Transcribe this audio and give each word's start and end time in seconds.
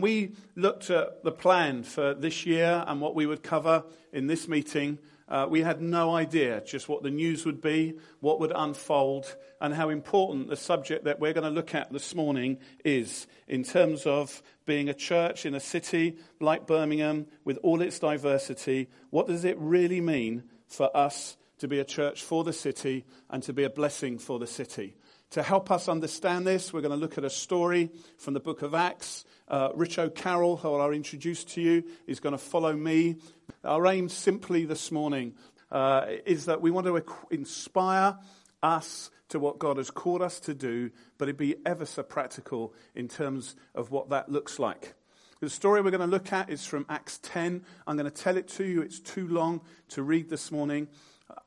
We 0.00 0.32
looked 0.56 0.90
at 0.90 1.24
the 1.24 1.32
plan 1.32 1.82
for 1.82 2.14
this 2.14 2.46
year 2.46 2.84
and 2.86 3.00
what 3.00 3.14
we 3.14 3.26
would 3.26 3.42
cover 3.42 3.84
in 4.12 4.26
this 4.26 4.48
meeting. 4.48 4.98
Uh, 5.28 5.46
we 5.48 5.60
had 5.60 5.82
no 5.82 6.14
idea 6.14 6.62
just 6.64 6.88
what 6.88 7.02
the 7.02 7.10
news 7.10 7.44
would 7.44 7.60
be, 7.60 7.94
what 8.20 8.40
would 8.40 8.52
unfold, 8.54 9.36
and 9.60 9.74
how 9.74 9.90
important 9.90 10.48
the 10.48 10.56
subject 10.56 11.04
that 11.04 11.20
we're 11.20 11.34
going 11.34 11.44
to 11.44 11.50
look 11.50 11.74
at 11.74 11.92
this 11.92 12.14
morning 12.14 12.58
is 12.84 13.26
in 13.46 13.62
terms 13.62 14.06
of 14.06 14.42
being 14.64 14.88
a 14.88 14.94
church 14.94 15.44
in 15.44 15.54
a 15.54 15.60
city 15.60 16.16
like 16.40 16.66
Birmingham 16.66 17.26
with 17.44 17.58
all 17.62 17.82
its 17.82 17.98
diversity. 17.98 18.88
What 19.10 19.26
does 19.26 19.44
it 19.44 19.58
really 19.58 20.00
mean 20.00 20.44
for 20.66 20.94
us 20.96 21.36
to 21.58 21.68
be 21.68 21.78
a 21.78 21.84
church 21.84 22.22
for 22.22 22.44
the 22.44 22.52
city 22.52 23.04
and 23.28 23.42
to 23.42 23.52
be 23.52 23.64
a 23.64 23.70
blessing 23.70 24.18
for 24.18 24.38
the 24.38 24.46
city? 24.46 24.96
To 25.32 25.42
help 25.42 25.70
us 25.70 25.90
understand 25.90 26.46
this, 26.46 26.72
we're 26.72 26.80
going 26.80 26.90
to 26.90 26.96
look 26.96 27.18
at 27.18 27.24
a 27.24 27.28
story 27.28 27.90
from 28.16 28.32
the 28.32 28.40
book 28.40 28.62
of 28.62 28.74
Acts. 28.74 29.26
Uh, 29.46 29.68
Rich 29.74 29.98
O'Carroll, 29.98 30.56
who 30.56 30.74
I'll 30.74 30.90
introduce 30.90 31.44
to 31.44 31.60
you, 31.60 31.84
is 32.06 32.18
going 32.18 32.32
to 32.32 32.38
follow 32.38 32.72
me. 32.72 33.16
Our 33.62 33.86
aim 33.88 34.08
simply 34.08 34.64
this 34.64 34.90
morning 34.90 35.34
uh, 35.70 36.06
is 36.24 36.46
that 36.46 36.62
we 36.62 36.70
want 36.70 36.86
to 36.86 37.04
inspire 37.30 38.16
us 38.62 39.10
to 39.28 39.38
what 39.38 39.58
God 39.58 39.76
has 39.76 39.90
called 39.90 40.22
us 40.22 40.40
to 40.40 40.54
do, 40.54 40.90
but 41.18 41.28
it 41.28 41.36
be 41.36 41.56
ever 41.66 41.84
so 41.84 42.02
practical 42.02 42.72
in 42.94 43.06
terms 43.06 43.54
of 43.74 43.90
what 43.90 44.08
that 44.08 44.30
looks 44.30 44.58
like. 44.58 44.94
The 45.40 45.50
story 45.50 45.82
we're 45.82 45.90
going 45.90 46.00
to 46.00 46.06
look 46.06 46.32
at 46.32 46.48
is 46.48 46.64
from 46.64 46.86
Acts 46.88 47.20
10. 47.22 47.62
I'm 47.86 47.96
going 47.98 48.10
to 48.10 48.22
tell 48.22 48.38
it 48.38 48.48
to 48.48 48.64
you. 48.64 48.80
It's 48.80 48.98
too 48.98 49.28
long 49.28 49.60
to 49.90 50.02
read 50.02 50.30
this 50.30 50.50
morning 50.50 50.88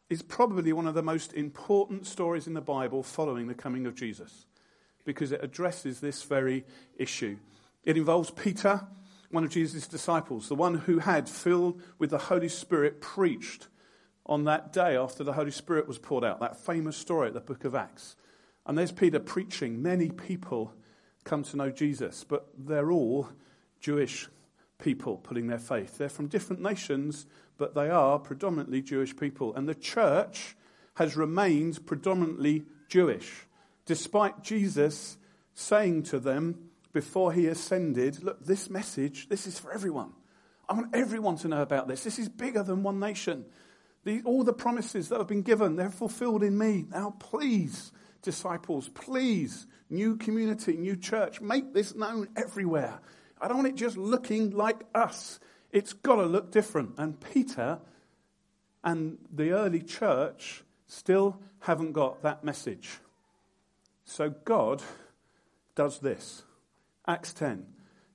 is 0.10 0.22
probably 0.22 0.74
one 0.74 0.88
of 0.88 0.94
the 0.94 1.02
most 1.02 1.34
important 1.34 2.06
stories 2.06 2.48
in 2.48 2.54
the 2.54 2.62
Bible 2.62 3.04
following 3.04 3.48
the 3.48 3.54
coming 3.54 3.86
of 3.86 3.96
Jesus 3.96 4.46
because 5.06 5.32
it 5.32 5.44
addresses 5.44 6.00
this 6.00 6.24
very 6.24 6.66
issue. 6.98 7.38
It 7.84 7.98
involves 7.98 8.32
Peter, 8.32 8.88
one 9.32 9.44
of 9.44 9.50
Jesus' 9.50 9.88
disciples, 9.88 10.48
the 10.50 10.56
one 10.56 10.76
who 10.76 11.00
had, 11.00 11.28
filled 11.28 11.82
with 11.98 12.12
the 12.12 12.18
Holy 12.18 12.50
Spirit, 12.50 13.02
preached 13.02 13.68
on 14.26 14.44
that 14.44 14.72
day 14.72 14.96
after 14.96 15.24
the 15.24 15.34
Holy 15.34 15.52
Spirit 15.52 15.88
was 15.88 15.98
poured 15.98 16.24
out, 16.24 16.40
that 16.40 16.58
famous 16.58 16.96
story 16.96 17.28
at 17.28 17.34
the 17.34 17.40
book 17.40 17.66
of 17.66 17.74
Acts. 17.74 18.16
And 18.66 18.78
there's 18.78 18.92
Peter 18.92 19.20
preaching. 19.20 19.82
Many 19.82 20.10
people 20.10 20.74
come 21.24 21.44
to 21.44 21.58
know 21.58 21.72
Jesus, 21.72 22.24
but 22.24 22.48
they're 22.58 22.92
all 22.92 23.30
Jewish 23.80 24.28
people 24.78 25.18
putting 25.18 25.48
their 25.48 25.60
faith. 25.60 25.98
They're 25.98 26.10
from 26.10 26.28
different 26.28 26.62
nations, 26.62 27.26
but 27.62 27.76
they 27.76 27.92
are 27.92 28.18
predominantly 28.18 28.82
Jewish 28.82 29.16
people. 29.16 29.54
And 29.54 29.70
the 29.70 29.76
church 29.76 30.56
has 30.96 31.16
remained 31.16 31.86
predominantly 31.86 32.64
Jewish, 32.90 33.46
despite 33.86 34.42
Jesus 34.42 35.20
saying 35.54 36.02
to 36.06 36.18
them 36.18 36.72
before 36.92 37.32
he 37.34 37.46
ascended, 37.46 38.24
Look, 38.24 38.44
this 38.44 38.68
message, 38.72 39.30
this 39.30 39.46
is 39.46 39.60
for 39.60 39.72
everyone. 39.72 40.14
I 40.68 40.74
want 40.74 40.96
everyone 40.96 41.36
to 41.38 41.50
know 41.50 41.62
about 41.62 41.88
this. 41.88 42.04
This 42.04 42.18
is 42.18 42.30
bigger 42.30 42.64
than 42.64 42.82
one 42.82 43.00
nation. 43.00 43.46
All 44.26 44.44
the 44.44 44.54
promises 44.54 45.10
that 45.10 45.20
have 45.20 45.28
been 45.28 45.44
given, 45.44 45.76
they're 45.76 45.92
fulfilled 45.92 46.42
in 46.42 46.58
me. 46.58 46.88
Now, 46.90 47.14
please, 47.20 47.92
disciples, 48.24 48.90
please, 48.90 49.68
new 49.88 50.18
community, 50.18 50.78
new 50.78 50.96
church, 50.96 51.42
make 51.42 51.76
this 51.76 51.94
known 51.94 52.30
everywhere. 52.36 53.02
I 53.40 53.48
don't 53.48 53.58
want 53.58 53.68
it 53.68 53.76
just 53.76 53.98
looking 53.98 54.50
like 54.50 54.82
us. 54.96 55.40
It's 55.72 55.94
got 55.94 56.16
to 56.16 56.26
look 56.26 56.52
different. 56.52 56.96
And 56.98 57.20
Peter 57.20 57.80
and 58.84 59.18
the 59.32 59.52
early 59.52 59.82
church 59.82 60.64
still 60.88 61.40
haven't 61.60 61.94
got 61.94 62.22
that 62.24 62.44
message. 62.44 63.00
So 64.04 64.30
God 64.30 64.82
does 65.76 66.00
this. 66.00 66.44
Acts 67.08 67.34
10. 67.34 67.66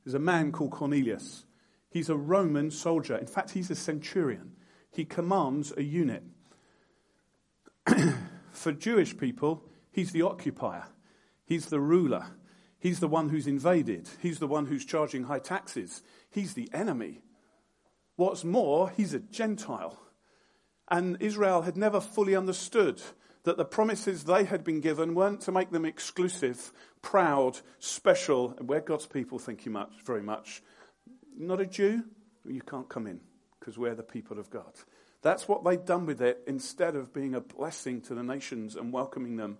There's 0.04 0.14
a 0.14 0.18
man 0.18 0.52
called 0.52 0.70
Cornelius. 0.70 1.44
He's 1.90 2.10
a 2.10 2.16
Roman 2.16 2.70
soldier. 2.70 3.16
In 3.16 3.26
fact, 3.26 3.52
he's 3.52 3.70
a 3.70 3.74
centurion. 3.74 4.52
He 4.90 5.04
commands 5.04 5.72
a 5.76 5.82
unit. 5.82 6.22
For 8.52 8.72
Jewish 8.72 9.16
people, 9.16 9.64
he's 9.90 10.12
the 10.12 10.22
occupier, 10.22 10.84
he's 11.44 11.66
the 11.66 11.80
ruler. 11.80 12.26
He's 12.78 13.00
the 13.00 13.08
one 13.08 13.30
who's 13.30 13.46
invaded. 13.46 14.08
He's 14.20 14.38
the 14.38 14.46
one 14.46 14.66
who's 14.66 14.84
charging 14.84 15.24
high 15.24 15.38
taxes. 15.40 16.02
He's 16.30 16.54
the 16.54 16.68
enemy. 16.72 17.22
What's 18.16 18.44
more, 18.44 18.90
he's 18.96 19.14
a 19.14 19.20
Gentile. 19.20 19.98
And 20.88 21.16
Israel 21.20 21.62
had 21.62 21.76
never 21.76 22.00
fully 22.00 22.34
understood 22.34 23.02
that 23.44 23.56
the 23.56 23.64
promises 23.64 24.24
they 24.24 24.44
had 24.44 24.64
been 24.64 24.80
given 24.80 25.14
weren't 25.14 25.40
to 25.42 25.52
make 25.52 25.70
them 25.70 25.84
exclusive, 25.84 26.72
proud, 27.02 27.60
special, 27.78 28.50
where 28.60 28.80
God's 28.80 29.06
people 29.06 29.38
think 29.38 29.64
you 29.64 29.70
much, 29.70 29.92
very 30.04 30.22
much. 30.22 30.62
Not 31.38 31.60
a 31.60 31.66
Jew, 31.66 32.04
you 32.44 32.62
can't 32.62 32.88
come 32.88 33.06
in 33.06 33.20
because 33.60 33.78
we're 33.78 33.94
the 33.94 34.02
people 34.02 34.38
of 34.38 34.50
God. 34.50 34.72
That's 35.22 35.48
what 35.48 35.64
they'd 35.64 35.84
done 35.84 36.06
with 36.06 36.22
it 36.22 36.42
instead 36.46 36.96
of 36.96 37.12
being 37.12 37.34
a 37.34 37.40
blessing 37.40 38.00
to 38.02 38.14
the 38.14 38.22
nations 38.22 38.76
and 38.76 38.92
welcoming 38.92 39.36
them 39.36 39.58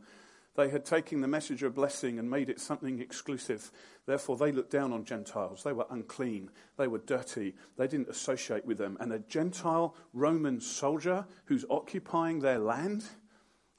they 0.56 0.69
had 0.71 0.84
taken 0.84 1.21
the 1.21 1.28
message 1.28 1.62
of 1.62 1.75
blessing 1.75 2.19
and 2.19 2.31
made 2.31 2.49
it 2.49 2.61
something 2.61 3.00
exclusive. 3.00 3.71
Therefore, 4.06 4.37
they 4.37 4.53
looked 4.53 4.71
down 4.71 4.93
on 4.93 5.05
Gentiles. 5.05 5.62
They 5.62 5.72
were 5.72 5.87
unclean. 5.91 6.50
They 6.77 6.89
were 6.89 6.99
dirty. 6.99 7.55
They 7.77 7.89
didn't 7.89 8.09
associate 8.09 8.65
with 8.65 8.78
them. 8.78 8.97
And 9.00 9.12
a 9.12 9.19
Gentile 9.19 9.94
Roman 10.12 10.61
soldier 10.61 11.27
who's 11.47 11.65
occupying 11.71 12.41
their 12.41 12.59
land, 12.59 13.05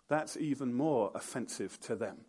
that's 0.07 0.37
even 0.37 0.73
more 0.73 1.11
offensive 1.15 1.79
to 1.81 1.95
them. 1.95 2.25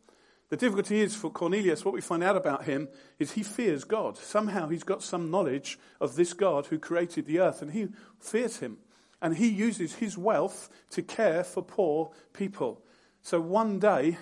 The 0.50 0.56
difficulty 0.56 1.00
is 1.00 1.14
for 1.14 1.30
Cornelius, 1.30 1.84
what 1.84 1.92
we 1.92 2.00
find 2.00 2.22
out 2.22 2.36
about 2.36 2.64
him 2.64 2.88
is 3.18 3.32
he 3.32 3.42
fears 3.42 3.84
God. 3.84 4.16
Somehow 4.16 4.68
he's 4.68 4.82
got 4.82 5.02
some 5.02 5.30
knowledge 5.30 5.78
of 6.00 6.16
this 6.16 6.32
God 6.32 6.66
who 6.66 6.78
created 6.78 7.26
the 7.26 7.40
earth, 7.40 7.60
and 7.60 7.72
he 7.72 7.88
fears 8.18 8.58
him. 8.58 8.78
And 9.20 9.36
he 9.36 9.48
uses 9.48 9.96
his 9.96 10.16
wealth 10.16 10.70
to 10.90 11.02
care 11.02 11.44
for 11.44 11.62
poor 11.62 12.12
people. 12.32 12.82
So 13.20 13.40
one 13.40 13.78
day, 13.78 14.16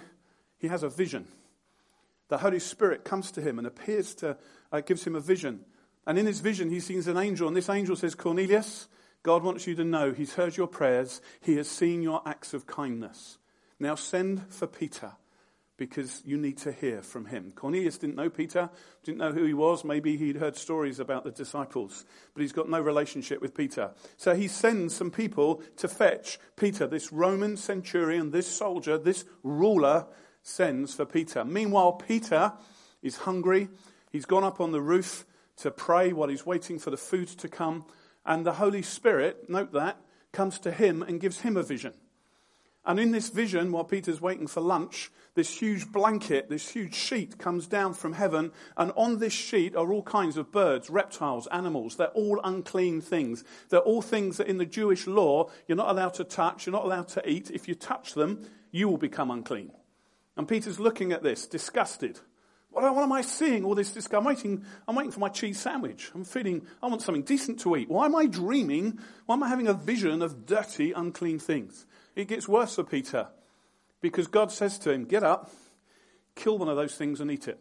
he 0.59 0.69
has 0.69 0.83
a 0.83 0.89
vision. 0.89 1.27
The 2.29 2.39
Holy 2.39 2.59
Spirit 2.59 3.05
comes 3.05 3.31
to 3.33 3.41
him 3.41 3.59
and 3.59 3.67
appears 3.67 4.15
to, 4.17 4.37
uh, 4.73 4.81
gives 4.81 5.07
him 5.07 5.15
a 5.15 5.21
vision. 5.21 5.65
And 6.07 6.19
in 6.19 6.27
his 6.27 6.41
vision, 6.41 6.71
he 6.71 6.81
sees 6.81 7.09
an 7.09 7.17
angel, 7.17 7.49
and 7.49 7.57
this 7.57 7.69
angel 7.69 7.97
says, 7.97 8.15
Cornelius, 8.15 8.89
God 9.23 9.43
wants 9.43 9.67
you 9.67 9.75
to 9.75 9.85
know 9.85 10.13
he's 10.13 10.35
heard 10.35 10.57
your 10.57 10.69
prayers, 10.69 11.21
he 11.41 11.57
has 11.57 11.69
seen 11.69 12.03
your 12.03 12.23
acts 12.27 12.55
of 12.55 12.67
kindness. 12.67 13.39
Now 13.79 13.97
send 13.97 14.53
for 14.53 14.67
Peter 14.67 15.13
because 15.77 16.23
you 16.25 16.39
need 16.39 16.57
to 16.59 16.73
hear 16.73 17.03
from 17.03 17.27
him. 17.27 17.53
Cornelius 17.55 17.99
didn't 17.99 18.17
know 18.17 18.31
Peter, 18.31 18.71
didn't 19.05 19.19
know 19.19 19.33
who 19.33 19.45
he 19.45 19.53
was. 19.53 19.85
Maybe 19.85 20.17
he'd 20.17 20.37
heard 20.37 20.57
stories 20.57 21.01
about 21.01 21.25
the 21.25 21.31
disciples, 21.31 22.05
but 22.35 22.41
he's 22.41 22.53
got 22.53 22.71
no 22.71 22.81
relationship 22.81 23.43
with 23.43 23.55
Peter. 23.55 23.91
So 24.17 24.35
he 24.35 24.49
sends 24.49 24.95
some 24.95 25.11
people 25.11 25.63
to 25.77 25.89
fetch 25.89 26.39
Peter, 26.57 26.87
this 26.87 27.13
Roman 27.13 27.57
centurion, 27.57 28.31
this 28.31 28.47
soldier, 28.47 28.97
this 28.97 29.25
ruler 29.43 30.07
sends 30.47 30.95
for 30.95 31.05
Peter. 31.05 31.45
Meanwhile, 31.45 31.95
Peter 31.95 32.53
is 33.03 33.17
hungry. 33.17 33.69
He's 34.13 34.27
gone 34.27 34.45
up 34.45 34.61
on 34.61 34.71
the 34.73 34.81
roof 34.81 35.27
to 35.59 35.71
pray 35.71 36.13
while 36.13 36.29
he's 36.29 36.47
waiting 36.47 36.79
for 36.79 36.91
the 36.91 36.97
food 36.97 37.29
to 37.29 37.49
come. 37.49 37.85
And 38.25 38.47
the 38.47 38.55
Holy 38.55 38.83
Spirit, 38.83 39.51
note 39.51 39.73
that, 39.73 40.01
comes 40.33 40.59
to 40.61 40.71
him 40.71 41.03
and 41.03 41.21
gives 41.21 41.41
him 41.41 41.57
a 41.57 41.63
vision. 41.63 41.95
And 42.85 43.01
in 43.01 43.11
this 43.11 43.31
vision, 43.31 43.73
while 43.73 43.83
Peter's 43.83 44.21
waiting 44.21 44.47
for 44.47 44.61
lunch, 44.61 45.11
this 45.35 45.59
huge 45.59 45.91
blanket, 45.91 46.49
this 46.49 46.69
huge 46.69 46.95
sheet 46.95 47.39
comes 47.39 47.67
down 47.67 47.95
from 47.95 48.13
heaven. 48.13 48.53
And 48.77 48.93
on 48.97 49.19
this 49.19 49.33
sheet 49.33 49.75
are 49.75 49.93
all 49.93 50.03
kinds 50.03 50.37
of 50.37 50.53
birds, 50.53 50.89
reptiles, 50.89 51.49
animals. 51.49 51.97
They're 51.97 52.09
all 52.09 52.41
unclean 52.45 53.01
things. 53.01 53.43
They're 53.69 53.81
all 53.81 54.03
things 54.03 54.37
that 54.37 54.47
in 54.47 54.59
the 54.59 54.65
Jewish 54.65 55.09
law, 55.09 55.51
you're 55.67 55.77
not 55.77 55.91
allowed 55.91 56.15
to 56.15 56.25
touch, 56.25 56.67
you're 56.67 56.73
not 56.73 56.85
allowed 56.85 57.09
to 57.09 57.29
eat. 57.29 57.51
If 57.51 57.67
you 57.67 57.75
touch 57.75 58.15
them, 58.15 58.49
you 58.71 58.89
will 58.89 58.99
become 58.99 59.33
unclean. 59.33 59.73
And 60.37 60.47
Peter's 60.47 60.79
looking 60.79 61.13
at 61.13 61.23
this, 61.23 61.47
disgusted. 61.47 62.21
What, 62.71 62.95
what 62.95 63.03
am 63.03 63.13
I 63.13 63.23
seeing? 63.23 63.65
All 63.65 63.75
this 63.75 63.91
disgust. 63.91 64.19
I'm 64.19 64.25
waiting, 64.25 64.65
I'm 64.87 64.95
waiting 64.95 65.13
for 65.13 65.21
my 65.21 65.31
cheese 65.31 65.59
sandwich. 65.61 66.11
I'm 66.15 66.25
feeling, 66.25 66.67
I 66.83 66.89
want 66.89 67.03
something 67.03 67.23
decent 67.23 67.61
to 67.61 67.77
eat. 67.77 67.89
Why 67.89 68.07
am 68.07 68.15
I 68.15 68.27
dreaming? 68.27 68.99
Why 69.25 69.35
am 69.35 69.43
I 69.43 69.49
having 69.49 69.69
a 69.69 69.73
vision 69.73 70.21
of 70.23 70.45
dirty, 70.45 70.93
unclean 70.93 71.39
things? 71.39 71.87
It 72.15 72.29
gets 72.29 72.47
worse 72.47 72.75
for 72.75 72.85
Peter 72.85 73.29
because 74.01 74.27
God 74.27 74.53
says 74.53 74.79
to 74.81 74.93
him, 74.93 75.05
Get 75.05 75.23
up, 75.23 75.51
kill 76.35 76.59
one 76.59 76.69
of 76.69 76.77
those 76.77 76.95
things 76.95 77.21
and 77.21 77.31
eat 77.31 77.49
it. 77.49 77.59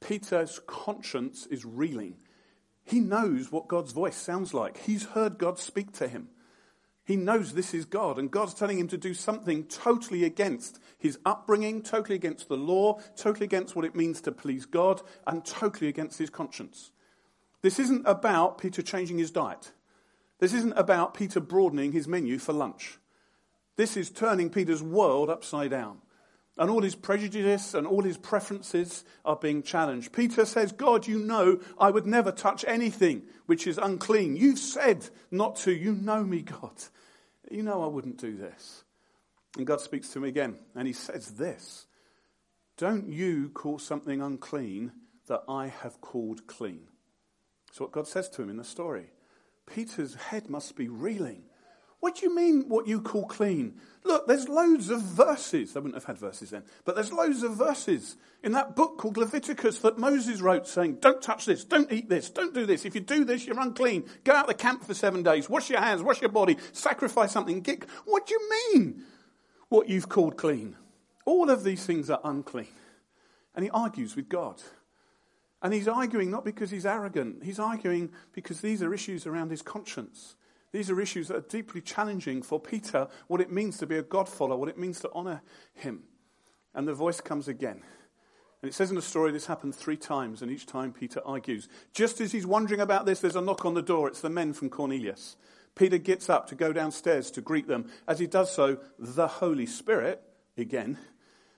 Peter's 0.00 0.60
conscience 0.66 1.46
is 1.46 1.64
reeling. 1.64 2.16
He 2.84 3.00
knows 3.00 3.50
what 3.50 3.68
God's 3.68 3.92
voice 3.92 4.16
sounds 4.16 4.52
like. 4.52 4.76
He's 4.78 5.04
heard 5.06 5.38
God 5.38 5.58
speak 5.58 5.92
to 5.92 6.08
him. 6.08 6.28
He 7.04 7.16
knows 7.16 7.52
this 7.52 7.74
is 7.74 7.84
God, 7.84 8.18
and 8.18 8.30
God's 8.30 8.54
telling 8.54 8.78
him 8.78 8.88
to 8.88 8.96
do 8.96 9.12
something 9.12 9.64
totally 9.64 10.24
against 10.24 10.78
his 10.98 11.18
upbringing, 11.26 11.82
totally 11.82 12.16
against 12.16 12.48
the 12.48 12.56
law, 12.56 12.98
totally 13.14 13.44
against 13.44 13.76
what 13.76 13.84
it 13.84 13.94
means 13.94 14.22
to 14.22 14.32
please 14.32 14.64
God, 14.64 15.02
and 15.26 15.44
totally 15.44 15.88
against 15.88 16.18
his 16.18 16.30
conscience. 16.30 16.92
This 17.60 17.78
isn't 17.78 18.06
about 18.06 18.56
Peter 18.58 18.80
changing 18.80 19.18
his 19.18 19.30
diet. 19.30 19.72
This 20.38 20.54
isn't 20.54 20.72
about 20.76 21.14
Peter 21.14 21.40
broadening 21.40 21.92
his 21.92 22.08
menu 22.08 22.38
for 22.38 22.54
lunch. 22.54 22.98
This 23.76 23.96
is 23.96 24.10
turning 24.10 24.48
Peter's 24.50 24.82
world 24.82 25.28
upside 25.28 25.70
down. 25.70 25.98
And 26.56 26.70
all 26.70 26.82
his 26.82 26.94
prejudice 26.94 27.74
and 27.74 27.86
all 27.86 28.02
his 28.02 28.16
preferences 28.16 29.04
are 29.24 29.36
being 29.36 29.62
challenged. 29.62 30.12
Peter 30.12 30.44
says, 30.44 30.70
God, 30.70 31.06
you 31.06 31.18
know 31.18 31.60
I 31.78 31.90
would 31.90 32.06
never 32.06 32.30
touch 32.30 32.64
anything 32.68 33.22
which 33.46 33.66
is 33.66 33.76
unclean. 33.76 34.36
You've 34.36 34.60
said 34.60 35.08
not 35.32 35.56
to. 35.56 35.72
You 35.72 35.94
know 35.94 36.22
me, 36.22 36.42
God. 36.42 36.84
You 37.50 37.62
know 37.62 37.82
I 37.82 37.88
wouldn't 37.88 38.18
do 38.18 38.36
this. 38.36 38.84
And 39.56 39.66
God 39.66 39.80
speaks 39.80 40.08
to 40.10 40.18
him 40.18 40.24
again, 40.24 40.58
and 40.74 40.86
he 40.86 40.92
says 40.92 41.32
this 41.32 41.86
Don't 42.76 43.08
you 43.08 43.50
call 43.50 43.78
something 43.78 44.20
unclean 44.20 44.92
that 45.26 45.42
I 45.48 45.68
have 45.68 46.00
called 46.00 46.46
clean. 46.46 46.88
That's 47.68 47.80
what 47.80 47.92
God 47.92 48.06
says 48.06 48.28
to 48.30 48.42
him 48.42 48.50
in 48.50 48.56
the 48.56 48.64
story. 48.64 49.10
Peter's 49.66 50.14
head 50.14 50.50
must 50.50 50.76
be 50.76 50.88
reeling. 50.88 51.44
What 52.04 52.16
do 52.16 52.26
you 52.26 52.36
mean, 52.36 52.68
what 52.68 52.86
you 52.86 53.00
call 53.00 53.24
clean? 53.24 53.80
Look, 54.04 54.26
there's 54.26 54.46
loads 54.46 54.90
of 54.90 55.00
verses. 55.00 55.72
They 55.72 55.80
wouldn't 55.80 55.94
have 55.94 56.04
had 56.04 56.18
verses 56.18 56.50
then, 56.50 56.62
but 56.84 56.94
there's 56.94 57.10
loads 57.10 57.42
of 57.42 57.56
verses 57.56 58.18
in 58.42 58.52
that 58.52 58.76
book 58.76 58.98
called 58.98 59.16
Leviticus 59.16 59.78
that 59.78 59.96
Moses 59.96 60.42
wrote 60.42 60.66
saying, 60.66 60.98
don't 61.00 61.22
touch 61.22 61.46
this, 61.46 61.64
don't 61.64 61.90
eat 61.90 62.10
this, 62.10 62.28
don't 62.28 62.52
do 62.52 62.66
this. 62.66 62.84
If 62.84 62.94
you 62.94 63.00
do 63.00 63.24
this, 63.24 63.46
you're 63.46 63.58
unclean. 63.58 64.04
Go 64.22 64.34
out 64.34 64.48
the 64.48 64.52
camp 64.52 64.84
for 64.84 64.92
seven 64.92 65.22
days, 65.22 65.48
wash 65.48 65.70
your 65.70 65.80
hands, 65.80 66.02
wash 66.02 66.20
your 66.20 66.28
body, 66.28 66.58
sacrifice 66.72 67.32
something. 67.32 67.62
Get... 67.62 67.86
What 68.04 68.26
do 68.26 68.34
you 68.34 68.50
mean, 68.74 69.02
what 69.70 69.88
you've 69.88 70.10
called 70.10 70.36
clean? 70.36 70.76
All 71.24 71.48
of 71.48 71.64
these 71.64 71.86
things 71.86 72.10
are 72.10 72.20
unclean. 72.22 72.68
And 73.54 73.64
he 73.64 73.70
argues 73.70 74.14
with 74.14 74.28
God. 74.28 74.60
And 75.62 75.72
he's 75.72 75.88
arguing 75.88 76.30
not 76.30 76.44
because 76.44 76.70
he's 76.70 76.84
arrogant, 76.84 77.44
he's 77.44 77.58
arguing 77.58 78.12
because 78.34 78.60
these 78.60 78.82
are 78.82 78.92
issues 78.92 79.26
around 79.26 79.50
his 79.50 79.62
conscience. 79.62 80.36
These 80.74 80.90
are 80.90 81.00
issues 81.00 81.28
that 81.28 81.36
are 81.36 81.40
deeply 81.48 81.80
challenging 81.80 82.42
for 82.42 82.58
Peter 82.58 83.06
what 83.28 83.40
it 83.40 83.52
means 83.52 83.78
to 83.78 83.86
be 83.86 83.96
a 83.96 84.02
God 84.02 84.28
follower, 84.28 84.56
what 84.56 84.68
it 84.68 84.76
means 84.76 84.98
to 85.02 85.10
honor 85.14 85.40
him. 85.72 86.02
And 86.74 86.88
the 86.88 86.92
voice 86.92 87.20
comes 87.20 87.46
again. 87.46 87.80
And 88.60 88.68
it 88.68 88.74
says 88.74 88.90
in 88.90 88.96
the 88.96 89.02
story 89.02 89.30
this 89.30 89.46
happened 89.46 89.76
three 89.76 89.96
times, 89.96 90.42
and 90.42 90.50
each 90.50 90.66
time 90.66 90.92
Peter 90.92 91.20
argues. 91.24 91.68
Just 91.92 92.20
as 92.20 92.32
he's 92.32 92.44
wondering 92.44 92.80
about 92.80 93.06
this, 93.06 93.20
there's 93.20 93.36
a 93.36 93.40
knock 93.40 93.64
on 93.64 93.74
the 93.74 93.82
door. 93.82 94.08
It's 94.08 94.20
the 94.20 94.30
men 94.30 94.52
from 94.52 94.68
Cornelius. 94.68 95.36
Peter 95.76 95.96
gets 95.96 96.28
up 96.28 96.48
to 96.48 96.56
go 96.56 96.72
downstairs 96.72 97.30
to 97.30 97.40
greet 97.40 97.68
them. 97.68 97.88
As 98.08 98.18
he 98.18 98.26
does 98.26 98.52
so, 98.52 98.78
the 98.98 99.28
Holy 99.28 99.66
Spirit, 99.66 100.24
again, 100.58 100.98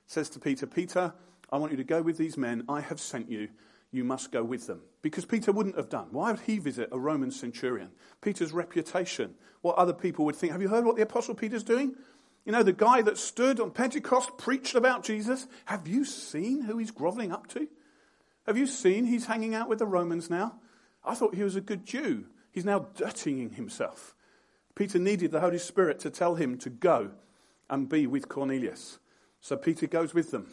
says 0.07 0.29
to 0.29 0.39
Peter, 0.39 0.67
Peter, 0.67 1.15
I 1.51 1.57
want 1.57 1.73
you 1.73 1.79
to 1.79 1.85
go 1.85 2.03
with 2.03 2.19
these 2.19 2.37
men. 2.37 2.65
I 2.69 2.83
have 2.83 3.01
sent 3.01 3.31
you 3.31 3.49
you 3.93 4.05
must 4.05 4.33
go 4.33 4.43
with 4.43 4.67
them. 4.67 4.83
Because 5.03 5.25
Peter 5.25 5.53
wouldn't 5.53 5.77
have 5.77 5.89
done. 5.89 6.09
Why 6.11 6.33
would 6.33 6.41
he 6.41 6.59
visit 6.59 6.89
a 6.93 6.99
Roman 6.99 7.31
centurion? 7.31 7.91
Peter's 8.21 8.53
reputation, 8.53 9.35
what 9.63 9.77
other 9.77 9.93
people 9.93 10.25
would 10.25 10.37
think. 10.37 10.53
Have 10.53 10.63
you 10.63 10.69
heard 10.69 10.85
what 10.85 10.97
the 10.97 11.03
Apostle 11.03 11.35
Peter's 11.35 11.63
doing? 11.63 11.95
You 12.45 12.53
know, 12.53 12.63
the 12.63 12.73
guy 12.73 13.03
that 13.03 13.19
stood 13.19 13.59
on 13.59 13.71
Pentecost 13.73 14.39
preached 14.39 14.75
about 14.75 15.05
Jesus. 15.05 15.47
Have 15.65 15.89
you 15.89 16.05
seen 16.05 16.63
who 16.63 16.79
he's 16.79 16.91
groveling 16.91 17.33
up 17.33 17.49
to? 17.49 17.67
Have 18.47 18.57
you 18.57 18.67
seen 18.67 19.05
he's 19.05 19.27
hanging 19.27 19.55
out 19.55 19.69
with 19.69 19.81
the 19.81 19.87
Romans 19.87 20.31
now? 20.31 20.61
I 21.05 21.15
thought 21.15 21.35
he 21.35 21.43
was 21.43 21.57
a 21.57 21.61
good 21.61 21.85
Jew. 21.85 22.27
He's 22.53 22.65
now 22.65 22.87
dirtying 22.95 23.51
himself. 23.51 24.15
Peter 24.75 24.99
needed 24.99 25.33
the 25.33 25.41
Holy 25.41 25.59
Spirit 25.59 25.99
to 26.01 26.11
tell 26.11 26.37
him 26.37 26.57
to 26.59 26.71
go 26.71 27.11
and 27.69 27.89
be 27.89 28.07
with 28.07 28.29
Cornelius. 28.29 28.99
So 29.41 29.57
Peter 29.57 29.87
goes 29.87 30.15
with 30.15 30.31
them. 30.31 30.47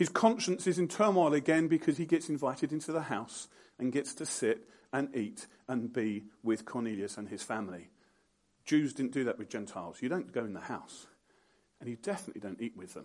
His 0.00 0.08
conscience 0.08 0.66
is 0.66 0.78
in 0.78 0.88
turmoil 0.88 1.34
again 1.34 1.68
because 1.68 1.98
he 1.98 2.06
gets 2.06 2.30
invited 2.30 2.72
into 2.72 2.90
the 2.90 3.02
house 3.02 3.48
and 3.78 3.92
gets 3.92 4.14
to 4.14 4.24
sit 4.24 4.66
and 4.94 5.14
eat 5.14 5.46
and 5.68 5.92
be 5.92 6.24
with 6.42 6.64
Cornelius 6.64 7.18
and 7.18 7.28
his 7.28 7.42
family. 7.42 7.90
Jews 8.64 8.94
didn't 8.94 9.12
do 9.12 9.24
that 9.24 9.36
with 9.38 9.50
Gentiles. 9.50 9.98
You 10.00 10.08
don't 10.08 10.32
go 10.32 10.42
in 10.42 10.54
the 10.54 10.60
house, 10.60 11.06
and 11.78 11.90
you 11.90 11.96
definitely 11.96 12.40
don't 12.40 12.62
eat 12.62 12.78
with 12.78 12.94
them. 12.94 13.04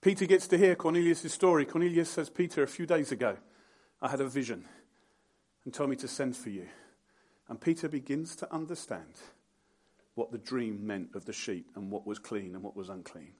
Peter 0.00 0.26
gets 0.26 0.48
to 0.48 0.58
hear 0.58 0.74
Cornelius' 0.74 1.32
story. 1.32 1.64
Cornelius 1.64 2.10
says, 2.10 2.28
Peter, 2.28 2.64
a 2.64 2.66
few 2.66 2.86
days 2.86 3.12
ago, 3.12 3.36
I 4.02 4.08
had 4.08 4.20
a 4.20 4.26
vision 4.26 4.64
and 5.64 5.72
told 5.72 5.90
me 5.90 5.96
to 5.98 6.08
send 6.08 6.36
for 6.36 6.50
you. 6.50 6.66
And 7.48 7.60
Peter 7.60 7.88
begins 7.88 8.34
to 8.34 8.52
understand 8.52 9.14
what 10.16 10.32
the 10.32 10.38
dream 10.38 10.84
meant 10.84 11.14
of 11.14 11.24
the 11.24 11.32
sheep 11.32 11.70
and 11.76 11.92
what 11.92 12.04
was 12.04 12.18
clean 12.18 12.56
and 12.56 12.64
what 12.64 12.74
was 12.74 12.88
unclean. 12.88 13.34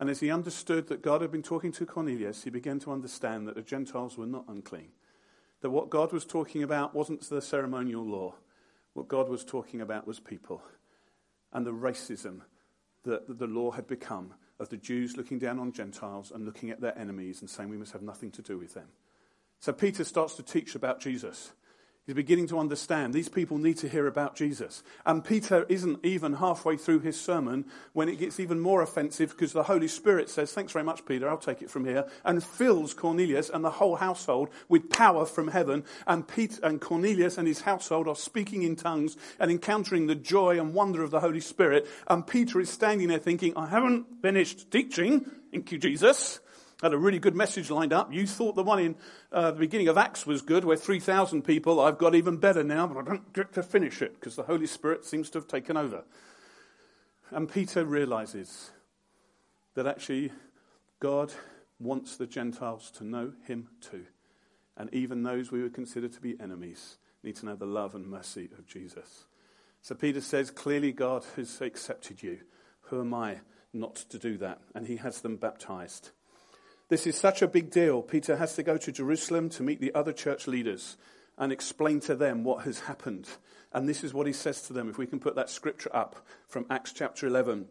And 0.00 0.08
as 0.08 0.20
he 0.20 0.30
understood 0.30 0.88
that 0.88 1.02
God 1.02 1.22
had 1.22 1.32
been 1.32 1.42
talking 1.42 1.72
to 1.72 1.86
Cornelius, 1.86 2.44
he 2.44 2.50
began 2.50 2.78
to 2.80 2.92
understand 2.92 3.48
that 3.48 3.56
the 3.56 3.62
Gentiles 3.62 4.16
were 4.16 4.26
not 4.26 4.44
unclean. 4.48 4.90
That 5.60 5.70
what 5.70 5.90
God 5.90 6.12
was 6.12 6.24
talking 6.24 6.62
about 6.62 6.94
wasn't 6.94 7.28
the 7.28 7.42
ceremonial 7.42 8.04
law. 8.04 8.34
What 8.94 9.08
God 9.08 9.28
was 9.28 9.44
talking 9.44 9.80
about 9.80 10.06
was 10.06 10.20
people 10.20 10.62
and 11.52 11.66
the 11.66 11.72
racism 11.72 12.42
that 13.04 13.38
the 13.38 13.46
law 13.46 13.70
had 13.70 13.86
become 13.86 14.34
of 14.60 14.68
the 14.68 14.76
Jews 14.76 15.16
looking 15.16 15.38
down 15.38 15.58
on 15.58 15.72
Gentiles 15.72 16.30
and 16.34 16.44
looking 16.44 16.70
at 16.70 16.80
their 16.80 16.96
enemies 16.98 17.40
and 17.40 17.48
saying 17.48 17.68
we 17.68 17.76
must 17.76 17.92
have 17.92 18.02
nothing 18.02 18.30
to 18.32 18.42
do 18.42 18.58
with 18.58 18.74
them. 18.74 18.88
So 19.60 19.72
Peter 19.72 20.04
starts 20.04 20.34
to 20.34 20.42
teach 20.42 20.74
about 20.74 21.00
Jesus. 21.00 21.52
He's 22.08 22.14
beginning 22.14 22.46
to 22.46 22.58
understand 22.58 23.12
these 23.12 23.28
people 23.28 23.58
need 23.58 23.76
to 23.76 23.88
hear 23.88 24.06
about 24.06 24.34
Jesus. 24.34 24.82
And 25.04 25.22
Peter 25.22 25.66
isn't 25.68 26.02
even 26.02 26.32
halfway 26.32 26.78
through 26.78 27.00
his 27.00 27.20
sermon 27.20 27.66
when 27.92 28.08
it 28.08 28.18
gets 28.18 28.40
even 28.40 28.60
more 28.60 28.80
offensive 28.80 29.32
because 29.32 29.52
the 29.52 29.64
Holy 29.64 29.88
Spirit 29.88 30.30
says, 30.30 30.50
Thanks 30.50 30.72
very 30.72 30.86
much, 30.86 31.04
Peter, 31.04 31.28
I'll 31.28 31.36
take 31.36 31.60
it 31.60 31.70
from 31.70 31.84
here, 31.84 32.08
and 32.24 32.42
fills 32.42 32.94
Cornelius 32.94 33.50
and 33.50 33.62
the 33.62 33.72
whole 33.72 33.96
household 33.96 34.48
with 34.70 34.88
power 34.88 35.26
from 35.26 35.48
heaven. 35.48 35.84
And, 36.06 36.26
Peter, 36.26 36.58
and 36.62 36.80
Cornelius 36.80 37.36
and 37.36 37.46
his 37.46 37.60
household 37.60 38.08
are 38.08 38.16
speaking 38.16 38.62
in 38.62 38.74
tongues 38.74 39.18
and 39.38 39.50
encountering 39.50 40.06
the 40.06 40.14
joy 40.14 40.58
and 40.58 40.72
wonder 40.72 41.02
of 41.02 41.10
the 41.10 41.20
Holy 41.20 41.40
Spirit. 41.40 41.86
And 42.06 42.26
Peter 42.26 42.58
is 42.58 42.70
standing 42.70 43.08
there 43.08 43.18
thinking, 43.18 43.54
I 43.54 43.66
haven't 43.66 44.22
finished 44.22 44.70
teaching. 44.70 45.30
Thank 45.52 45.72
you, 45.72 45.78
Jesus 45.78 46.40
had 46.82 46.92
a 46.92 46.98
really 46.98 47.18
good 47.18 47.34
message 47.34 47.70
lined 47.70 47.92
up. 47.92 48.12
You 48.12 48.26
thought 48.26 48.54
the 48.54 48.62
one 48.62 48.78
in 48.78 48.96
uh, 49.32 49.50
the 49.50 49.58
beginning 49.58 49.88
of 49.88 49.98
Acts 49.98 50.26
was 50.26 50.42
good, 50.42 50.64
where 50.64 50.76
3,000 50.76 51.42
people. 51.42 51.80
I've 51.80 51.98
got 51.98 52.14
even 52.14 52.36
better 52.36 52.62
now, 52.62 52.86
but 52.86 52.98
I 52.98 53.02
don't 53.02 53.32
get 53.32 53.52
to 53.54 53.62
finish 53.62 54.00
it 54.00 54.14
because 54.14 54.36
the 54.36 54.44
Holy 54.44 54.66
Spirit 54.66 55.04
seems 55.04 55.28
to 55.30 55.38
have 55.38 55.48
taken 55.48 55.76
over. 55.76 56.04
And 57.30 57.50
Peter 57.50 57.84
realizes 57.84 58.70
that 59.74 59.86
actually 59.86 60.32
God 61.00 61.32
wants 61.80 62.16
the 62.16 62.26
Gentiles 62.26 62.90
to 62.92 63.04
know 63.04 63.32
him 63.46 63.68
too. 63.80 64.06
And 64.76 64.92
even 64.94 65.22
those 65.22 65.50
we 65.50 65.62
would 65.62 65.74
consider 65.74 66.08
to 66.08 66.20
be 66.20 66.40
enemies 66.40 66.98
need 67.22 67.36
to 67.36 67.46
know 67.46 67.56
the 67.56 67.66
love 67.66 67.94
and 67.94 68.06
mercy 68.06 68.48
of 68.56 68.66
Jesus. 68.66 69.26
So 69.82 69.94
Peter 69.94 70.20
says, 70.20 70.50
clearly 70.50 70.92
God 70.92 71.24
has 71.36 71.60
accepted 71.60 72.22
you. 72.22 72.38
Who 72.82 73.00
am 73.00 73.12
I 73.14 73.38
not 73.72 73.96
to 73.96 74.18
do 74.18 74.38
that? 74.38 74.60
And 74.74 74.86
he 74.86 74.96
has 74.96 75.20
them 75.20 75.36
baptized. 75.36 76.10
This 76.88 77.06
is 77.06 77.16
such 77.16 77.42
a 77.42 77.48
big 77.48 77.70
deal. 77.70 78.00
Peter 78.02 78.36
has 78.36 78.54
to 78.54 78.62
go 78.62 78.78
to 78.78 78.92
Jerusalem 78.92 79.50
to 79.50 79.62
meet 79.62 79.80
the 79.80 79.94
other 79.94 80.12
church 80.12 80.46
leaders 80.46 80.96
and 81.36 81.52
explain 81.52 82.00
to 82.00 82.14
them 82.14 82.44
what 82.44 82.64
has 82.64 82.80
happened. 82.80 83.28
And 83.72 83.86
this 83.86 84.02
is 84.02 84.14
what 84.14 84.26
he 84.26 84.32
says 84.32 84.62
to 84.62 84.72
them. 84.72 84.88
If 84.88 84.96
we 84.96 85.06
can 85.06 85.20
put 85.20 85.36
that 85.36 85.50
scripture 85.50 85.94
up 85.94 86.24
from 86.46 86.64
Acts 86.70 86.92
chapter 86.92 87.26
11. 87.26 87.66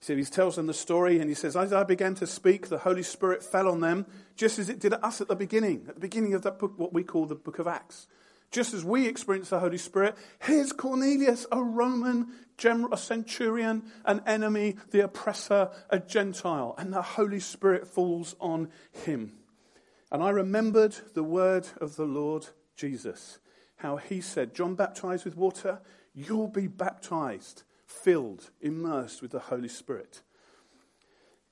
So 0.00 0.16
he 0.16 0.24
tells 0.24 0.56
them 0.56 0.66
the 0.66 0.74
story 0.74 1.18
and 1.18 1.28
he 1.28 1.34
says, 1.34 1.56
As 1.56 1.72
I 1.72 1.84
began 1.84 2.14
to 2.16 2.26
speak, 2.26 2.68
the 2.68 2.78
Holy 2.78 3.02
Spirit 3.02 3.42
fell 3.42 3.68
on 3.68 3.80
them, 3.80 4.06
just 4.36 4.58
as 4.58 4.68
it 4.68 4.80
did 4.80 4.94
us 4.94 5.20
at 5.20 5.28
the 5.28 5.36
beginning, 5.36 5.84
at 5.88 5.94
the 5.94 6.00
beginning 6.00 6.34
of 6.34 6.42
that 6.42 6.58
book, 6.58 6.72
what 6.78 6.92
we 6.92 7.02
call 7.02 7.26
the 7.26 7.34
book 7.34 7.58
of 7.58 7.66
Acts. 7.66 8.06
Just 8.54 8.72
as 8.72 8.84
we 8.84 9.08
experience 9.08 9.50
the 9.50 9.58
Holy 9.58 9.78
Spirit, 9.78 10.14
here's 10.40 10.70
Cornelius, 10.70 11.44
a 11.50 11.60
Roman 11.60 12.28
general, 12.56 12.94
a 12.94 12.96
centurion, 12.96 13.82
an 14.04 14.22
enemy, 14.28 14.76
the 14.92 15.00
oppressor, 15.00 15.70
a 15.90 15.98
Gentile, 15.98 16.76
and 16.78 16.92
the 16.92 17.02
Holy 17.02 17.40
Spirit 17.40 17.88
falls 17.88 18.36
on 18.38 18.68
him. 18.92 19.32
And 20.12 20.22
I 20.22 20.30
remembered 20.30 20.94
the 21.14 21.24
word 21.24 21.66
of 21.80 21.96
the 21.96 22.04
Lord 22.04 22.46
Jesus, 22.76 23.40
how 23.78 23.96
he 23.96 24.20
said, 24.20 24.54
John 24.54 24.76
baptized 24.76 25.24
with 25.24 25.36
water, 25.36 25.80
you'll 26.14 26.46
be 26.46 26.68
baptized, 26.68 27.64
filled, 27.88 28.52
immersed 28.60 29.20
with 29.20 29.32
the 29.32 29.40
Holy 29.40 29.66
Spirit. 29.66 30.22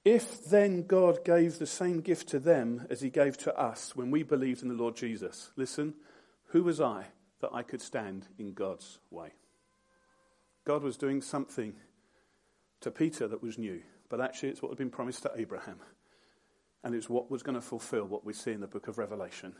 If 0.04 0.44
then 0.44 0.84
God 0.86 1.24
gave 1.24 1.58
the 1.58 1.66
same 1.66 2.00
gift 2.00 2.28
to 2.28 2.38
them 2.38 2.86
as 2.90 3.00
he 3.00 3.10
gave 3.10 3.36
to 3.38 3.58
us 3.58 3.96
when 3.96 4.12
we 4.12 4.22
believed 4.22 4.62
in 4.62 4.68
the 4.68 4.74
Lord 4.74 4.94
Jesus, 4.94 5.50
listen, 5.56 5.94
who 6.52 6.62
was 6.62 6.80
I 6.80 7.06
that 7.40 7.50
I 7.52 7.62
could 7.62 7.80
stand 7.80 8.28
in 8.38 8.52
God's 8.52 8.98
way? 9.10 9.32
God 10.66 10.82
was 10.82 10.98
doing 10.98 11.22
something 11.22 11.74
to 12.82 12.90
Peter 12.90 13.26
that 13.26 13.42
was 13.42 13.56
new, 13.56 13.80
but 14.10 14.20
actually 14.20 14.50
it's 14.50 14.60
what 14.60 14.68
had 14.68 14.78
been 14.78 14.90
promised 14.90 15.22
to 15.22 15.32
Abraham. 15.34 15.78
And 16.84 16.94
it's 16.94 17.08
what 17.08 17.30
was 17.30 17.42
going 17.42 17.54
to 17.54 17.62
fulfill 17.62 18.04
what 18.04 18.26
we 18.26 18.34
see 18.34 18.52
in 18.52 18.60
the 18.60 18.66
book 18.66 18.86
of 18.86 18.98
Revelation 18.98 19.54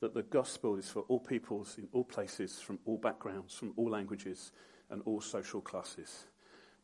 that 0.00 0.14
the 0.14 0.22
gospel 0.22 0.76
is 0.76 0.88
for 0.88 1.02
all 1.08 1.20
peoples 1.20 1.76
in 1.78 1.88
all 1.92 2.04
places, 2.04 2.58
from 2.60 2.78
all 2.84 2.98
backgrounds, 2.98 3.54
from 3.54 3.72
all 3.76 3.90
languages, 3.90 4.52
and 4.90 5.02
all 5.04 5.20
social 5.20 5.60
classes. 5.60 6.24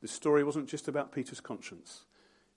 The 0.00 0.09
story 0.09 0.44
wasn't 0.44 0.68
just 0.68 0.88
about 0.88 1.12
Peter's 1.12 1.40
conscience, 1.40 2.04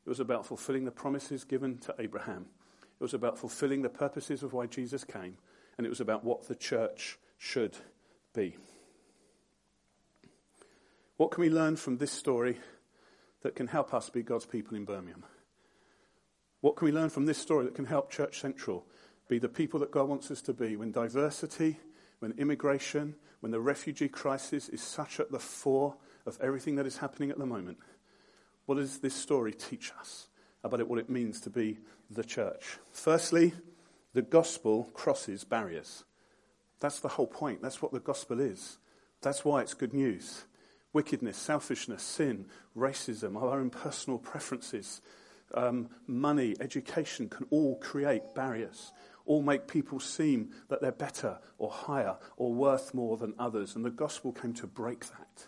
it 0.06 0.10
was 0.10 0.20
about 0.20 0.46
fulfilling 0.46 0.84
the 0.84 0.92
promises 0.92 1.46
given 1.46 1.78
to 1.80 1.96
Abraham. 1.98 2.46
It 2.82 3.04
was 3.04 3.14
about 3.14 3.38
fulfilling 3.38 3.82
the 3.82 3.90
purposes 3.90 4.44
of 4.44 4.54
why 4.54 4.68
Jesus 4.68 5.04
came 5.04 5.38
and 5.78 5.86
it 5.86 5.90
was 5.90 6.00
about 6.00 6.24
what 6.24 6.48
the 6.48 6.56
church 6.56 7.18
should 7.38 7.76
be. 8.34 8.56
What 11.18 11.32
can 11.32 11.42
we 11.42 11.50
learn 11.50 11.76
from 11.76 11.98
this 11.98 12.12
story 12.12 12.58
that 13.42 13.56
can 13.56 13.68
help 13.68 13.94
us 13.94 14.10
be 14.10 14.24
God's 14.24 14.46
people 14.46 14.76
in 14.76 14.86
Birmingham? 14.86 15.24
What 16.62 16.76
can 16.76 16.86
we 16.86 16.92
learn 16.92 17.10
from 17.10 17.26
this 17.26 17.38
story 17.38 17.66
that 17.66 17.76
can 17.76 17.86
help 17.86 18.10
Church 18.10 18.40
Central 18.40 18.86
be 19.28 19.38
the 19.38 19.50
people 19.50 19.80
that 19.82 19.92
God 19.92 20.08
wants 20.08 20.32
us 20.32 20.42
to 20.44 20.54
be 20.54 20.76
when 20.76 20.92
diversity, 20.92 21.78
when 22.20 22.34
immigration, 22.38 23.16
when 23.42 23.52
the 23.52 23.60
refugee 23.60 24.08
crisis 24.08 24.70
is 24.70 24.82
such 24.82 25.20
at 25.20 25.32
the 25.32 25.40
fore 25.40 25.96
of 26.26 26.38
everything 26.42 26.76
that 26.78 26.88
is 26.88 26.98
happening 26.98 27.32
at 27.32 27.38
the 27.38 27.46
moment? 27.46 27.78
What 28.66 28.76
does 28.76 29.00
this 29.00 29.14
story 29.14 29.52
teach 29.52 29.92
us 30.00 30.30
about 30.64 30.88
what 30.88 31.00
it 31.00 31.10
means 31.10 31.42
to 31.42 31.50
be 31.50 31.80
the 32.10 32.24
church? 32.24 32.78
Firstly, 32.92 33.54
the 34.14 34.22
gospel 34.22 34.90
crosses 34.94 35.44
barriers. 35.44 36.04
That's 36.80 37.00
the 37.00 37.10
whole 37.10 37.28
point. 37.28 37.62
That's 37.62 37.82
what 37.82 37.92
the 37.92 38.00
gospel 38.00 38.40
is. 38.40 38.78
That's 39.22 39.46
why 39.46 39.62
it's 39.62 39.74
good 39.74 39.94
news. 39.94 40.44
Wickedness, 40.92 41.38
selfishness, 41.38 42.04
sin, 42.04 42.46
racism, 42.78 43.42
our 43.42 43.60
own 43.60 43.70
personal 43.70 44.20
preferences, 44.20 45.02
um, 45.54 45.90
money, 46.08 46.56
education 46.60 47.30
can 47.30 47.48
all 47.50 47.78
create 47.78 48.36
barriers, 48.36 48.92
all 49.26 49.42
make 49.42 49.68
people 49.68 50.00
seem 50.00 50.52
that 50.70 50.82
they're 50.82 50.92
better 50.92 51.40
or 51.58 51.72
higher 51.72 52.18
or 52.38 52.54
worth 52.54 52.94
more 52.94 53.18
than 53.18 53.34
others. 53.40 53.76
And 53.76 53.86
the 53.86 53.90
gospel 53.90 54.32
came 54.34 54.54
to 54.56 54.68
break 54.68 55.06
that 55.06 55.48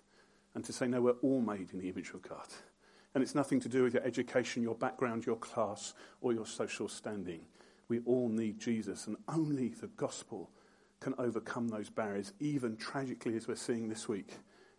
and 0.55 0.63
to 0.63 0.73
say, 0.73 0.87
no, 0.87 1.01
we're 1.01 1.11
all 1.21 1.41
made 1.41 1.73
in 1.73 1.79
the 1.79 1.89
image 1.89 2.11
of 2.11 2.21
God. 2.21 2.47
And 3.13 3.21
it's 3.21 3.35
nothing 3.35 3.59
to 3.61 3.69
do 3.69 3.83
with 3.83 3.93
your 3.93 4.03
education, 4.03 4.63
your 4.63 4.75
background, 4.75 5.25
your 5.25 5.35
class, 5.35 5.93
or 6.21 6.33
your 6.33 6.45
social 6.45 6.87
standing. 6.87 7.41
We 7.87 7.99
all 8.05 8.29
need 8.29 8.59
Jesus, 8.59 9.07
and 9.07 9.17
only 9.27 9.69
the 9.69 9.87
gospel 9.87 10.49
can 10.99 11.13
overcome 11.17 11.67
those 11.67 11.89
barriers, 11.89 12.33
even 12.39 12.77
tragically, 12.77 13.35
as 13.35 13.47
we're 13.47 13.55
seeing 13.55 13.89
this 13.89 14.07
week. 14.07 14.33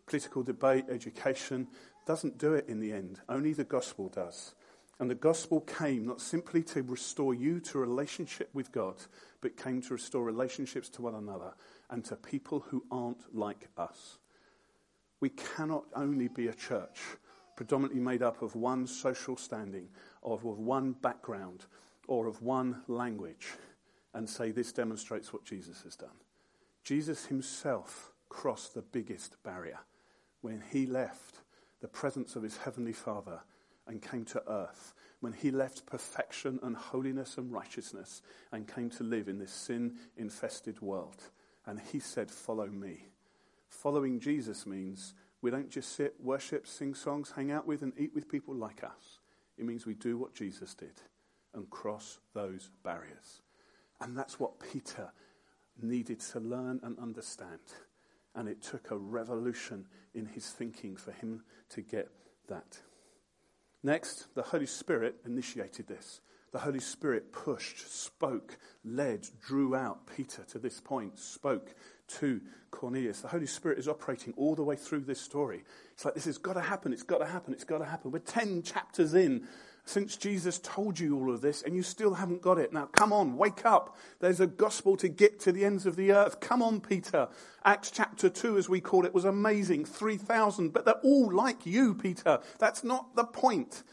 Political 0.07 0.43
debate, 0.43 0.85
education 0.91 1.69
doesn't 2.07 2.39
do 2.39 2.55
it 2.55 2.69
in 2.69 2.81
the 2.81 2.93
end. 2.93 3.21
Only 3.29 3.53
the 3.53 3.65
gospel 3.65 4.09
does. 4.09 4.55
And 4.99 5.11
the 5.11 5.15
gospel 5.15 5.61
came 5.61 6.07
not 6.07 6.21
simply 6.21 6.63
to 6.65 6.83
restore 6.83 7.35
you 7.35 7.61
to 7.61 7.79
relationship 7.79 8.49
with 8.55 8.73
God, 8.73 8.97
but 9.41 9.57
came 9.57 9.83
to 9.83 9.95
restore 9.95 10.25
relationships 10.25 10.89
to 10.91 11.03
one 11.03 11.15
another 11.15 11.53
and 11.91 12.05
to 12.07 12.17
people 12.17 12.61
who 12.61 12.83
aren't 12.91 13.35
like 13.37 13.69
us. 13.77 14.19
We 15.21 15.31
cannot 15.31 15.85
only 15.95 16.29
be 16.29 16.49
a 16.49 16.55
church 16.55 17.01
predominantly 17.57 18.01
made 18.01 18.23
up 18.23 18.43
of 18.43 18.55
one 18.55 18.87
social 18.87 19.37
standing, 19.37 19.89
of, 20.23 20.45
of 20.45 20.59
one 20.59 20.93
background, 20.93 21.67
or 22.07 22.27
of 22.27 22.43
one 22.43 22.83
language, 22.89 23.49
and 24.15 24.29
say 24.29 24.51
this 24.51 24.73
demonstrates 24.73 25.33
what 25.33 25.45
Jesus 25.45 25.83
has 25.83 25.97
done. 25.97 26.09
Jesus 26.85 27.27
himself 27.27 28.13
crossed 28.29 28.75
the 28.75 28.83
biggest 28.83 29.43
barrier 29.43 29.79
when 30.41 30.63
he 30.71 30.87
left 30.87 31.41
the 31.81 31.89
presence 31.89 32.37
of 32.37 32.43
his 32.43 32.57
heavenly 32.59 32.93
Father 32.93 33.41
and 33.87 34.03
came 34.03 34.25
to 34.25 34.43
earth, 34.49 34.95
when 35.21 35.33
he 35.33 35.51
left 35.51 35.87
perfection 35.87 36.59
and 36.63 36.77
holiness 36.77 37.39
and 37.39 37.53
righteousness 37.53 38.23
and 38.53 38.73
came 38.73 38.91
to 38.91 39.05
live 39.05 39.29
in 39.29 39.39
this 39.39 39.53
sin 39.53 39.97
infested 40.17 40.81
world. 40.81 41.23
And 41.67 41.81
he 41.81 42.01
said, 42.01 42.31
Follow 42.31 42.67
me. 42.67 43.09
Following 43.69 44.21
Jesus 44.21 44.67
means 44.67 45.15
we 45.43 45.51
don't 45.51 45.71
just 45.71 45.95
sit, 45.95 46.15
worship, 46.21 46.67
sing 46.67 46.95
songs, 46.95 47.33
hang 47.35 47.51
out 47.51 47.67
with, 47.67 47.83
and 47.83 47.93
eat 47.99 48.15
with 48.15 48.29
people 48.29 48.55
like 48.55 48.83
us. 48.83 49.19
It 49.59 49.65
means 49.65 49.87
we 49.87 49.95
do 49.95 50.17
what 50.17 50.35
Jesus 50.35 50.75
did 50.75 50.95
and 51.57 51.69
cross 51.71 52.19
those 52.35 52.71
barriers. 52.85 53.43
And 54.01 54.17
that's 54.17 54.39
what 54.39 54.61
Peter 54.61 55.11
needed 55.83 56.21
to 56.21 56.41
learn 56.41 56.81
and 56.83 56.99
understand. 56.99 57.61
And 58.35 58.49
it 58.49 58.63
took 58.63 58.91
a 58.91 58.97
revolution 58.97 59.87
in 60.15 60.27
his 60.27 60.51
thinking 60.51 60.97
for 60.97 61.13
him 61.13 61.43
to 61.71 61.81
get 61.81 62.09
that. 62.49 62.79
Next, 63.83 64.35
the 64.35 64.43
Holy 64.43 64.67
Spirit 64.67 65.17
initiated 65.25 65.87
this. 65.87 66.21
The 66.53 66.59
Holy 66.59 66.81
Spirit 66.81 67.33
pushed, 67.33 67.93
spoke, 67.93 68.57
led, 68.85 69.27
drew 69.45 69.75
out 69.75 70.07
Peter 70.17 70.43
to 70.49 70.59
this 70.59 70.81
point, 70.81 71.19
spoke 71.19 71.75
to 72.09 72.41
Cornelius. 72.71 73.21
The 73.21 73.29
Holy 73.29 73.47
Spirit 73.47 73.79
is 73.79 73.89
operating 73.89 74.33
all 74.37 74.55
the 74.55 74.63
way 74.63 74.77
through 74.77 75.01
this 75.01 75.21
story. 75.21 75.65
It's 75.93 76.05
like, 76.05 76.15
this 76.15 76.25
has 76.25 76.39
got 76.39 76.55
to 76.55 76.61
happen, 76.61 76.93
it's 76.93 77.03
got 77.03 77.19
to 77.19 77.27
happen, 77.27 77.53
it's 77.53 77.65
got 77.65 77.79
to 77.79 77.85
happen. 77.85 78.11
We're 78.11 78.21
10 78.21 78.63
chapters 78.63 79.15
in 79.15 79.47
since 79.87 80.17
Jesus 80.17 80.59
told 80.59 80.99
you 80.99 81.17
all 81.17 81.33
of 81.33 81.41
this 81.41 81.63
and 81.63 81.75
you 81.75 81.83
still 81.83 82.15
haven't 82.15 82.43
got 82.43 82.59
it. 82.59 82.73
Now, 82.73 82.87
come 82.87 83.13
on, 83.13 83.37
wake 83.37 83.65
up. 83.65 83.97
There's 84.19 84.41
a 84.41 84.47
gospel 84.47 84.97
to 84.99 85.09
get 85.09 85.41
to 85.41 85.53
the 85.53 85.65
ends 85.65 85.87
of 85.87 85.97
the 85.97 86.13
earth. 86.13 86.41
Come 86.41 86.61
on, 86.61 86.81
Peter. 86.81 87.29
Acts 87.65 87.93
chapter 87.93 88.29
2, 88.29 88.59
as 88.59 88.69
we 88.69 88.81
call 88.81 89.07
it, 89.07 89.15
was 89.15 89.25
amazing. 89.25 89.85
3,000, 89.85 90.73
but 90.73 90.85
they're 90.85 90.95
all 91.05 91.33
like 91.33 91.65
you, 91.65 91.95
Peter. 91.95 92.41
That's 92.59 92.83
not 92.83 93.15
the 93.15 93.25
point. 93.25 93.85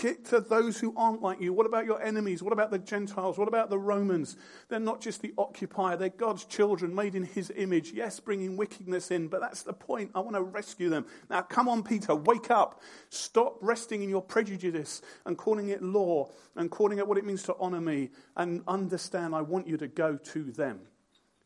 To 0.00 0.40
those 0.40 0.80
who 0.80 0.94
aren't 0.96 1.20
like 1.20 1.42
you. 1.42 1.52
What 1.52 1.66
about 1.66 1.84
your 1.84 2.00
enemies? 2.02 2.42
What 2.42 2.54
about 2.54 2.70
the 2.70 2.78
Gentiles? 2.78 3.36
What 3.36 3.48
about 3.48 3.68
the 3.68 3.78
Romans? 3.78 4.36
They're 4.68 4.80
not 4.80 5.02
just 5.02 5.20
the 5.20 5.34
occupier, 5.36 5.96
they're 5.96 6.08
God's 6.08 6.46
children 6.46 6.94
made 6.94 7.14
in 7.14 7.24
his 7.24 7.52
image. 7.54 7.92
Yes, 7.92 8.18
bringing 8.18 8.56
wickedness 8.56 9.10
in, 9.10 9.28
but 9.28 9.40
that's 9.40 9.62
the 9.62 9.74
point. 9.74 10.12
I 10.14 10.20
want 10.20 10.36
to 10.36 10.42
rescue 10.42 10.88
them. 10.88 11.04
Now, 11.28 11.42
come 11.42 11.68
on, 11.68 11.82
Peter, 11.82 12.14
wake 12.14 12.50
up. 12.50 12.80
Stop 13.10 13.58
resting 13.60 14.02
in 14.02 14.08
your 14.08 14.22
prejudice 14.22 15.02
and 15.26 15.36
calling 15.36 15.68
it 15.68 15.82
law 15.82 16.30
and 16.56 16.70
calling 16.70 16.98
it 16.98 17.06
what 17.06 17.18
it 17.18 17.26
means 17.26 17.42
to 17.44 17.56
honor 17.60 17.80
me 17.80 18.10
and 18.36 18.62
understand 18.66 19.34
I 19.34 19.42
want 19.42 19.66
you 19.66 19.76
to 19.76 19.88
go 19.88 20.16
to 20.16 20.44
them. 20.44 20.80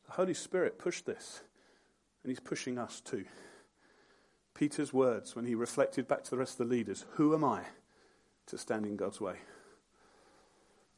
The 0.07 0.13
Holy 0.13 0.35
Spirit 0.35 0.79
pushed 0.79 1.07
this, 1.07 1.43
and 2.23 2.31
he's 2.31 2.41
pushing 2.41 2.79
us 2.79 3.01
too. 3.01 3.25
Peter's 4.55 4.93
words 4.93 5.35
when 5.35 5.45
he 5.45 5.57
reflected 5.57 6.07
back 6.07 6.23
to 6.23 6.31
the 6.31 6.39
rest 6.39 6.61
of 6.61 6.69
the 6.69 6.75
leaders 6.75 7.05
Who 7.15 7.35
am 7.35 7.43
I? 7.43 7.63
To 8.47 8.59
stand 8.59 8.87
in 8.87 8.97
God's 8.97 9.21
way. 9.21 9.37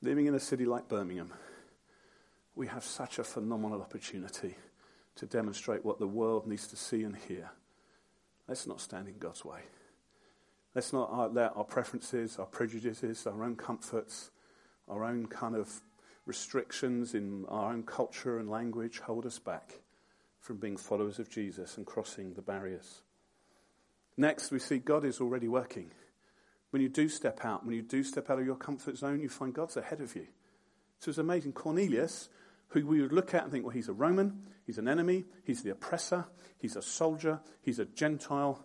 Living 0.02 0.26
in 0.26 0.34
a 0.34 0.40
city 0.40 0.64
like 0.64 0.88
Birmingham, 0.88 1.32
we 2.54 2.66
have 2.66 2.84
such 2.84 3.18
a 3.18 3.24
phenomenal 3.24 3.80
opportunity 3.80 4.56
to 5.16 5.26
demonstrate 5.26 5.84
what 5.84 5.98
the 5.98 6.06
world 6.06 6.46
needs 6.46 6.66
to 6.68 6.76
see 6.76 7.02
and 7.02 7.16
hear. 7.16 7.50
Let's 8.48 8.66
not 8.66 8.80
stand 8.80 9.08
in 9.08 9.18
God's 9.18 9.44
way. 9.44 9.60
Let's 10.74 10.92
not 10.92 11.34
let 11.34 11.56
our 11.56 11.64
preferences, 11.64 12.38
our 12.38 12.46
prejudices, 12.46 13.26
our 13.26 13.42
own 13.42 13.56
comforts, 13.56 14.30
our 14.88 15.04
own 15.04 15.26
kind 15.26 15.56
of 15.56 15.70
restrictions 16.26 17.14
in 17.14 17.46
our 17.48 17.72
own 17.72 17.82
culture 17.82 18.38
and 18.38 18.50
language 18.50 18.98
hold 18.98 19.24
us 19.24 19.38
back 19.38 19.80
from 20.40 20.58
being 20.58 20.76
followers 20.76 21.18
of 21.18 21.30
Jesus 21.30 21.76
and 21.76 21.86
crossing 21.86 22.34
the 22.34 22.42
barriers. 22.42 23.02
Next, 24.16 24.50
we 24.50 24.58
see 24.58 24.78
God 24.78 25.04
is 25.04 25.20
already 25.20 25.48
working. 25.48 25.90
When 26.76 26.82
you 26.82 26.90
do 26.90 27.08
step 27.08 27.42
out, 27.42 27.64
when 27.64 27.74
you 27.74 27.80
do 27.80 28.04
step 28.04 28.28
out 28.28 28.38
of 28.38 28.44
your 28.44 28.54
comfort 28.54 28.98
zone, 28.98 29.22
you 29.22 29.30
find 29.30 29.54
God's 29.54 29.78
ahead 29.78 30.02
of 30.02 30.14
you. 30.14 30.26
So 30.98 31.08
it's 31.08 31.16
amazing. 31.16 31.54
Cornelius, 31.54 32.28
who 32.68 32.84
we 32.84 33.00
would 33.00 33.14
look 33.14 33.32
at 33.32 33.44
and 33.44 33.50
think, 33.50 33.64
well, 33.64 33.72
he's 33.72 33.88
a 33.88 33.94
Roman, 33.94 34.42
he's 34.66 34.76
an 34.76 34.86
enemy, 34.86 35.24
he's 35.44 35.62
the 35.62 35.70
oppressor, 35.70 36.26
he's 36.58 36.76
a 36.76 36.82
soldier, 36.82 37.40
he's 37.62 37.78
a 37.78 37.86
Gentile. 37.86 38.62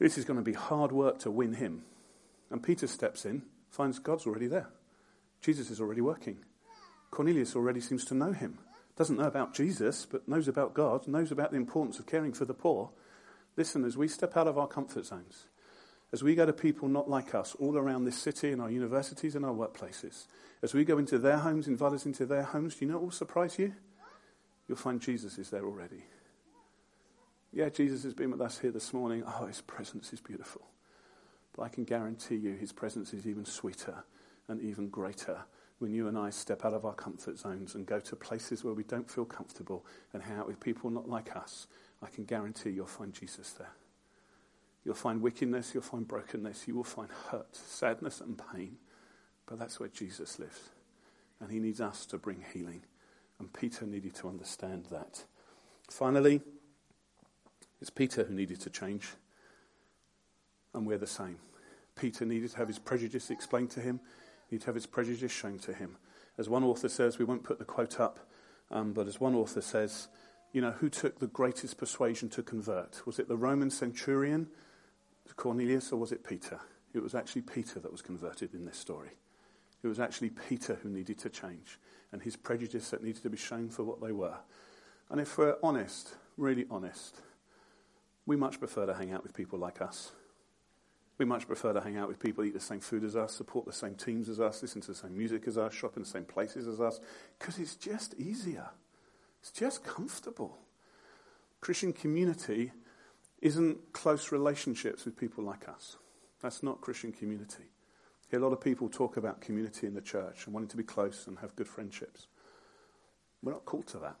This 0.00 0.18
is 0.18 0.24
going 0.24 0.40
to 0.40 0.44
be 0.44 0.54
hard 0.54 0.90
work 0.90 1.20
to 1.20 1.30
win 1.30 1.54
him. 1.54 1.84
And 2.50 2.64
Peter 2.64 2.88
steps 2.88 3.24
in, 3.24 3.42
finds 3.68 4.00
God's 4.00 4.26
already 4.26 4.48
there. 4.48 4.66
Jesus 5.40 5.70
is 5.70 5.80
already 5.80 6.00
working. 6.00 6.38
Cornelius 7.12 7.54
already 7.54 7.80
seems 7.80 8.04
to 8.06 8.14
know 8.16 8.32
him. 8.32 8.58
Doesn't 8.96 9.18
know 9.18 9.28
about 9.28 9.54
Jesus, 9.54 10.04
but 10.04 10.26
knows 10.26 10.48
about 10.48 10.74
God, 10.74 11.06
knows 11.06 11.30
about 11.30 11.52
the 11.52 11.58
importance 11.58 12.00
of 12.00 12.06
caring 12.06 12.32
for 12.32 12.44
the 12.44 12.54
poor. 12.54 12.90
Listen, 13.56 13.84
as 13.84 13.96
we 13.96 14.08
step 14.08 14.36
out 14.36 14.48
of 14.48 14.58
our 14.58 14.66
comfort 14.66 15.06
zones, 15.06 15.46
as 16.12 16.22
we 16.22 16.34
go 16.34 16.44
to 16.44 16.52
people 16.52 16.88
not 16.88 17.08
like 17.08 17.34
us 17.34 17.54
all 17.58 17.76
around 17.76 18.04
this 18.04 18.18
city 18.18 18.50
and 18.52 18.60
our 18.60 18.70
universities 18.70 19.36
and 19.36 19.44
our 19.44 19.52
workplaces, 19.54 20.26
as 20.62 20.74
we 20.74 20.84
go 20.84 20.98
into 20.98 21.18
their 21.18 21.38
homes, 21.38 21.68
invite 21.68 21.92
us 21.92 22.06
into 22.06 22.26
their 22.26 22.42
homes, 22.42 22.74
do 22.74 22.84
you 22.84 22.90
know 22.90 22.98
what 22.98 23.04
will 23.04 23.10
surprise 23.10 23.58
you? 23.58 23.72
You'll 24.68 24.76
find 24.76 25.00
Jesus 25.00 25.38
is 25.38 25.50
there 25.50 25.64
already. 25.64 26.04
Yeah, 27.52 27.68
Jesus 27.68 28.04
has 28.04 28.14
been 28.14 28.30
with 28.30 28.40
us 28.40 28.58
here 28.58 28.70
this 28.70 28.92
morning. 28.92 29.24
Oh, 29.26 29.46
his 29.46 29.60
presence 29.60 30.12
is 30.12 30.20
beautiful. 30.20 30.62
But 31.56 31.62
I 31.62 31.68
can 31.68 31.84
guarantee 31.84 32.36
you 32.36 32.54
his 32.54 32.72
presence 32.72 33.12
is 33.12 33.26
even 33.26 33.44
sweeter 33.44 34.04
and 34.48 34.60
even 34.60 34.88
greater 34.88 35.40
when 35.80 35.92
you 35.92 36.08
and 36.08 36.16
I 36.16 36.30
step 36.30 36.64
out 36.64 36.74
of 36.74 36.84
our 36.84 36.94
comfort 36.94 37.38
zones 37.38 37.74
and 37.74 37.86
go 37.86 37.98
to 38.00 38.14
places 38.14 38.62
where 38.62 38.74
we 38.74 38.84
don't 38.84 39.10
feel 39.10 39.24
comfortable 39.24 39.84
and 40.12 40.22
hang 40.22 40.38
out 40.38 40.46
with 40.46 40.60
people 40.60 40.90
not 40.90 41.08
like 41.08 41.34
us. 41.34 41.66
I 42.02 42.06
can 42.06 42.24
guarantee 42.24 42.70
you'll 42.70 42.86
find 42.86 43.12
Jesus 43.12 43.52
there. 43.52 43.72
You'll 44.84 44.94
find 44.94 45.20
wickedness, 45.20 45.72
you'll 45.74 45.82
find 45.82 46.06
brokenness, 46.08 46.66
you 46.66 46.74
will 46.74 46.84
find 46.84 47.10
hurt, 47.30 47.54
sadness, 47.54 48.20
and 48.20 48.40
pain. 48.52 48.76
But 49.46 49.58
that's 49.58 49.78
where 49.78 49.88
Jesus 49.88 50.38
lives. 50.38 50.70
And 51.40 51.50
he 51.50 51.58
needs 51.58 51.80
us 51.80 52.06
to 52.06 52.18
bring 52.18 52.44
healing. 52.52 52.82
And 53.38 53.52
Peter 53.52 53.86
needed 53.86 54.14
to 54.16 54.28
understand 54.28 54.86
that. 54.90 55.24
Finally, 55.88 56.40
it's 57.80 57.90
Peter 57.90 58.24
who 58.24 58.34
needed 58.34 58.60
to 58.60 58.70
change. 58.70 59.08
And 60.74 60.86
we're 60.86 60.98
the 60.98 61.06
same. 61.06 61.38
Peter 61.96 62.24
needed 62.24 62.50
to 62.52 62.56
have 62.58 62.68
his 62.68 62.78
prejudice 62.78 63.30
explained 63.30 63.70
to 63.70 63.80
him, 63.80 64.00
he 64.48 64.56
needed 64.56 64.64
to 64.64 64.66
have 64.66 64.74
his 64.74 64.86
prejudice 64.86 65.32
shown 65.32 65.58
to 65.60 65.72
him. 65.72 65.96
As 66.38 66.48
one 66.48 66.64
author 66.64 66.88
says, 66.88 67.18
we 67.18 67.24
won't 67.24 67.44
put 67.44 67.58
the 67.58 67.64
quote 67.64 68.00
up, 68.00 68.20
um, 68.70 68.92
but 68.92 69.06
as 69.06 69.20
one 69.20 69.34
author 69.34 69.60
says, 69.60 70.08
you 70.52 70.60
know, 70.60 70.70
who 70.70 70.88
took 70.88 71.18
the 71.18 71.26
greatest 71.26 71.76
persuasion 71.76 72.28
to 72.30 72.42
convert? 72.42 73.06
Was 73.06 73.18
it 73.18 73.28
the 73.28 73.36
Roman 73.36 73.70
centurion 73.70 74.48
Cornelius 75.36 75.92
or 75.92 75.96
was 75.96 76.12
it 76.12 76.24
Peter? 76.24 76.60
It 76.92 77.02
was 77.02 77.14
actually 77.14 77.42
Peter 77.42 77.80
that 77.80 77.92
was 77.92 78.02
converted 78.02 78.54
in 78.54 78.64
this 78.64 78.78
story. 78.78 79.10
It 79.82 79.88
was 79.88 80.00
actually 80.00 80.30
Peter 80.30 80.78
who 80.82 80.88
needed 80.88 81.18
to 81.18 81.30
change 81.30 81.78
and 82.12 82.22
his 82.22 82.36
prejudice 82.36 82.90
that 82.90 83.02
needed 83.02 83.22
to 83.22 83.30
be 83.30 83.36
shown 83.36 83.68
for 83.68 83.84
what 83.84 84.00
they 84.00 84.12
were. 84.12 84.36
And 85.08 85.20
if 85.20 85.38
we're 85.38 85.56
honest, 85.62 86.14
really 86.36 86.66
honest, 86.70 87.20
we 88.26 88.36
much 88.36 88.58
prefer 88.58 88.86
to 88.86 88.94
hang 88.94 89.12
out 89.12 89.22
with 89.22 89.34
people 89.34 89.58
like 89.58 89.80
us. 89.80 90.12
We 91.18 91.24
much 91.26 91.46
prefer 91.46 91.72
to 91.72 91.80
hang 91.80 91.98
out 91.98 92.08
with 92.08 92.18
people, 92.18 92.44
eat 92.44 92.54
the 92.54 92.60
same 92.60 92.80
food 92.80 93.04
as 93.04 93.14
us, 93.14 93.34
support 93.34 93.66
the 93.66 93.72
same 93.72 93.94
teams 93.94 94.28
as 94.28 94.40
us, 94.40 94.62
listen 94.62 94.80
to 94.82 94.88
the 94.88 94.94
same 94.94 95.16
music 95.16 95.46
as 95.46 95.58
us, 95.58 95.74
shop 95.74 95.96
in 95.96 96.02
the 96.02 96.08
same 96.08 96.24
places 96.24 96.66
as 96.66 96.80
us, 96.80 96.98
because 97.38 97.58
it's 97.58 97.76
just 97.76 98.14
easier. 98.18 98.70
It's 99.40 99.50
just 99.50 99.84
comfortable. 99.84 100.58
Christian 101.60 101.92
community 101.92 102.72
isn't 103.40 103.92
close 103.92 104.32
relationships 104.32 105.04
with 105.04 105.16
people 105.16 105.44
like 105.44 105.68
us. 105.68 105.96
That's 106.42 106.62
not 106.62 106.80
Christian 106.80 107.12
community. 107.12 107.64
A 108.32 108.38
lot 108.38 108.52
of 108.52 108.60
people 108.60 108.88
talk 108.88 109.16
about 109.16 109.40
community 109.40 109.86
in 109.88 109.94
the 109.94 110.00
church 110.00 110.44
and 110.44 110.54
wanting 110.54 110.68
to 110.68 110.76
be 110.76 110.84
close 110.84 111.26
and 111.26 111.38
have 111.40 111.56
good 111.56 111.66
friendships. 111.66 112.28
We're 113.42 113.52
not 113.52 113.64
called 113.64 113.88
to 113.88 113.98
that. 113.98 114.16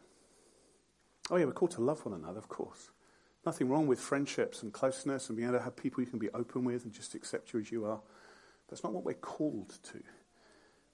Oh, 1.30 1.36
yeah, 1.36 1.44
we're 1.44 1.52
called 1.52 1.70
to 1.72 1.80
love 1.80 2.04
one 2.04 2.14
another, 2.14 2.38
of 2.38 2.48
course. 2.48 2.90
Nothing 3.46 3.68
wrong 3.68 3.86
with 3.86 4.00
friendships 4.00 4.62
and 4.62 4.72
closeness 4.72 5.28
and 5.28 5.36
being 5.36 5.48
able 5.48 5.58
to 5.58 5.64
have 5.64 5.76
people 5.76 6.02
you 6.02 6.10
can 6.10 6.18
be 6.18 6.30
open 6.30 6.64
with 6.64 6.84
and 6.84 6.92
just 6.92 7.14
accept 7.14 7.52
you 7.52 7.60
as 7.60 7.70
you 7.70 7.84
are. 7.84 8.00
That's 8.68 8.82
not 8.82 8.92
what 8.92 9.04
we're 9.04 9.14
called 9.14 9.78
to. 9.92 10.02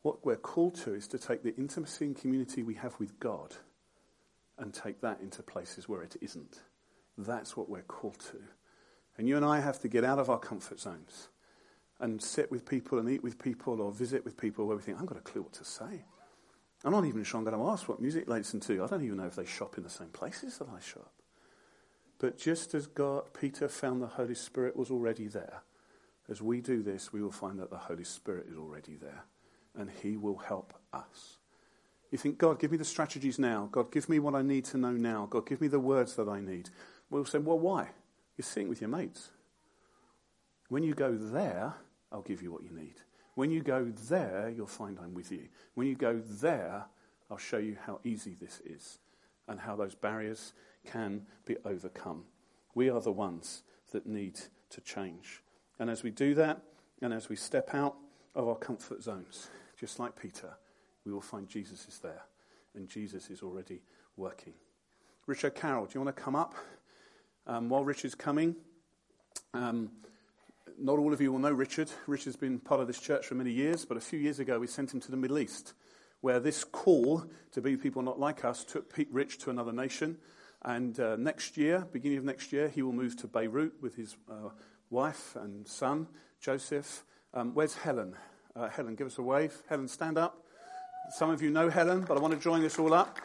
What 0.02 0.24
we're 0.24 0.36
called 0.36 0.74
to 0.82 0.94
is 0.94 1.08
to 1.08 1.18
take 1.18 1.42
the 1.42 1.56
intimacy 1.56 2.04
and 2.04 2.16
community 2.16 2.62
we 2.62 2.74
have 2.74 2.94
with 3.00 3.18
God 3.18 3.54
and 4.58 4.72
take 4.72 5.00
that 5.00 5.20
into 5.20 5.42
places 5.42 5.88
where 5.88 6.02
it 6.02 6.16
isn't. 6.20 6.60
That's 7.18 7.56
what 7.56 7.68
we're 7.68 7.82
called 7.82 8.18
to. 8.30 8.38
And 9.18 9.28
you 9.28 9.36
and 9.36 9.44
I 9.44 9.60
have 9.60 9.80
to 9.80 9.88
get 9.88 10.04
out 10.04 10.18
of 10.18 10.28
our 10.28 10.38
comfort 10.38 10.80
zones 10.80 11.28
and 11.98 12.22
sit 12.22 12.50
with 12.50 12.66
people 12.66 12.98
and 12.98 13.08
eat 13.08 13.22
with 13.22 13.38
people 13.38 13.80
or 13.80 13.90
visit 13.90 14.24
with 14.24 14.36
people 14.36 14.66
where 14.66 14.76
we 14.76 14.82
think, 14.82 15.00
I've 15.00 15.06
got 15.06 15.18
a 15.18 15.22
clue 15.22 15.42
what 15.42 15.54
to 15.54 15.64
say. 15.64 16.04
I'm 16.84 16.92
not 16.92 17.06
even 17.06 17.24
sure 17.24 17.38
I'm 17.38 17.44
going 17.44 17.56
to 17.56 17.70
ask 17.70 17.88
what 17.88 18.00
music 18.00 18.26
they 18.26 18.34
listen 18.34 18.60
to. 18.60 18.84
I 18.84 18.86
don't 18.86 19.02
even 19.02 19.16
know 19.16 19.26
if 19.26 19.36
they 19.36 19.46
shop 19.46 19.78
in 19.78 19.82
the 19.82 19.90
same 19.90 20.08
places 20.08 20.58
that 20.58 20.68
I 20.68 20.78
shop. 20.80 21.10
But 22.18 22.38
just 22.38 22.74
as 22.74 22.86
God, 22.86 23.24
Peter 23.38 23.68
found 23.68 24.02
the 24.02 24.06
Holy 24.06 24.34
Spirit 24.34 24.76
was 24.76 24.90
already 24.90 25.26
there, 25.26 25.62
as 26.28 26.42
we 26.42 26.60
do 26.60 26.82
this, 26.82 27.12
we 27.12 27.22
will 27.22 27.30
find 27.30 27.58
that 27.60 27.70
the 27.70 27.76
Holy 27.76 28.04
Spirit 28.04 28.46
is 28.50 28.58
already 28.58 28.96
there 28.96 29.24
and 29.74 29.90
he 30.02 30.16
will 30.16 30.38
help 30.38 30.74
us. 30.92 31.38
You 32.10 32.18
think, 32.18 32.38
God, 32.38 32.58
give 32.58 32.70
me 32.70 32.78
the 32.78 32.84
strategies 32.84 33.38
now. 33.38 33.68
God, 33.70 33.92
give 33.92 34.08
me 34.08 34.18
what 34.18 34.34
I 34.34 34.42
need 34.42 34.64
to 34.66 34.78
know 34.78 34.92
now. 34.92 35.26
God, 35.28 35.46
give 35.46 35.60
me 35.60 35.68
the 35.68 35.80
words 35.80 36.14
that 36.16 36.28
I 36.28 36.40
need. 36.40 36.70
We'll 37.10 37.24
say, 37.24 37.38
well, 37.38 37.58
why? 37.58 37.90
You're 38.36 38.44
sitting 38.44 38.68
with 38.68 38.80
your 38.80 38.90
mates. 38.90 39.30
When 40.68 40.82
you 40.82 40.94
go 40.94 41.14
there, 41.14 41.74
I'll 42.10 42.22
give 42.22 42.42
you 42.42 42.52
what 42.52 42.64
you 42.64 42.70
need. 42.70 42.94
When 43.34 43.50
you 43.50 43.62
go 43.62 43.92
there, 44.08 44.52
you'll 44.54 44.66
find 44.66 44.98
I'm 44.98 45.14
with 45.14 45.30
you. 45.30 45.48
When 45.74 45.86
you 45.86 45.94
go 45.94 46.18
there, 46.18 46.86
I'll 47.30 47.36
show 47.36 47.58
you 47.58 47.76
how 47.86 48.00
easy 48.04 48.34
this 48.34 48.60
is 48.64 48.98
and 49.48 49.60
how 49.60 49.76
those 49.76 49.94
barriers 49.94 50.52
can 50.84 51.26
be 51.44 51.56
overcome. 51.64 52.24
We 52.74 52.90
are 52.90 53.00
the 53.00 53.12
ones 53.12 53.62
that 53.92 54.06
need 54.06 54.40
to 54.70 54.80
change. 54.80 55.42
And 55.78 55.90
as 55.90 56.02
we 56.02 56.10
do 56.10 56.34
that, 56.34 56.62
and 57.02 57.12
as 57.12 57.28
we 57.28 57.36
step 57.36 57.74
out 57.74 57.96
of 58.34 58.48
our 58.48 58.56
comfort 58.56 59.02
zones, 59.02 59.48
just 59.78 59.98
like 59.98 60.20
Peter, 60.20 60.56
we 61.04 61.12
will 61.12 61.20
find 61.20 61.48
Jesus 61.48 61.86
is 61.88 61.98
there. 61.98 62.22
And 62.74 62.88
Jesus 62.88 63.30
is 63.30 63.42
already 63.42 63.82
working. 64.16 64.54
Richard 65.26 65.54
Carroll, 65.54 65.86
do 65.86 65.92
you 65.94 66.04
want 66.04 66.14
to 66.14 66.22
come 66.22 66.36
up? 66.36 66.54
Um, 67.46 67.68
while 67.68 67.84
Richard's 67.84 68.14
coming, 68.14 68.56
um, 69.54 69.90
not 70.78 70.98
all 70.98 71.12
of 71.12 71.20
you 71.20 71.32
will 71.32 71.38
know 71.38 71.52
Richard. 71.52 71.90
Richard's 72.06 72.36
been 72.36 72.58
part 72.58 72.80
of 72.80 72.86
this 72.86 73.00
church 73.00 73.26
for 73.26 73.34
many 73.34 73.50
years, 73.52 73.84
but 73.84 73.96
a 73.96 74.00
few 74.00 74.18
years 74.18 74.40
ago 74.40 74.58
we 74.58 74.66
sent 74.66 74.92
him 74.92 75.00
to 75.00 75.10
the 75.10 75.16
Middle 75.16 75.38
East, 75.38 75.74
where 76.20 76.40
this 76.40 76.64
call 76.64 77.24
to 77.52 77.60
be 77.60 77.76
people 77.76 78.02
not 78.02 78.18
like 78.18 78.44
us 78.44 78.64
took 78.64 78.92
Pete 78.92 79.08
Rich 79.12 79.38
to 79.38 79.50
another 79.50 79.72
nation. 79.72 80.18
And 80.62 80.98
uh, 80.98 81.16
next 81.16 81.56
year, 81.56 81.86
beginning 81.92 82.18
of 82.18 82.24
next 82.24 82.52
year, 82.52 82.68
he 82.68 82.82
will 82.82 82.92
move 82.92 83.16
to 83.18 83.28
Beirut 83.28 83.74
with 83.80 83.94
his 83.94 84.16
uh, 84.28 84.50
wife 84.90 85.36
and 85.36 85.66
son, 85.68 86.08
Joseph. 86.40 87.04
Um, 87.32 87.54
where's 87.54 87.76
Helen? 87.76 88.16
Uh, 88.56 88.68
Helen, 88.68 88.96
give 88.96 89.06
us 89.06 89.18
a 89.18 89.22
wave. 89.22 89.62
Helen, 89.68 89.86
stand 89.86 90.18
up. 90.18 90.42
Some 91.10 91.30
of 91.30 91.40
you 91.40 91.50
know 91.50 91.68
Helen, 91.68 92.04
but 92.08 92.16
I 92.16 92.20
want 92.20 92.34
to 92.34 92.40
join 92.40 92.60
this 92.62 92.78
all 92.78 92.92
up. 92.92 93.20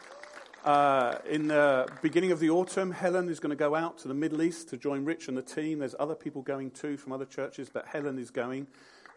Uh, 0.64 1.18
in 1.28 1.48
the 1.48 1.88
beginning 2.02 2.30
of 2.30 2.38
the 2.38 2.48
autumn, 2.48 2.92
Helen 2.92 3.28
is 3.28 3.40
going 3.40 3.50
to 3.50 3.56
go 3.56 3.74
out 3.74 3.98
to 3.98 4.08
the 4.08 4.14
Middle 4.14 4.42
East 4.42 4.68
to 4.68 4.76
join 4.76 5.04
Rich 5.04 5.26
and 5.26 5.36
the 5.36 5.42
team. 5.42 5.80
There's 5.80 5.96
other 5.98 6.14
people 6.14 6.40
going 6.40 6.70
too 6.70 6.96
from 6.96 7.12
other 7.12 7.24
churches, 7.24 7.68
but 7.68 7.84
Helen 7.86 8.16
is 8.16 8.30
going. 8.30 8.68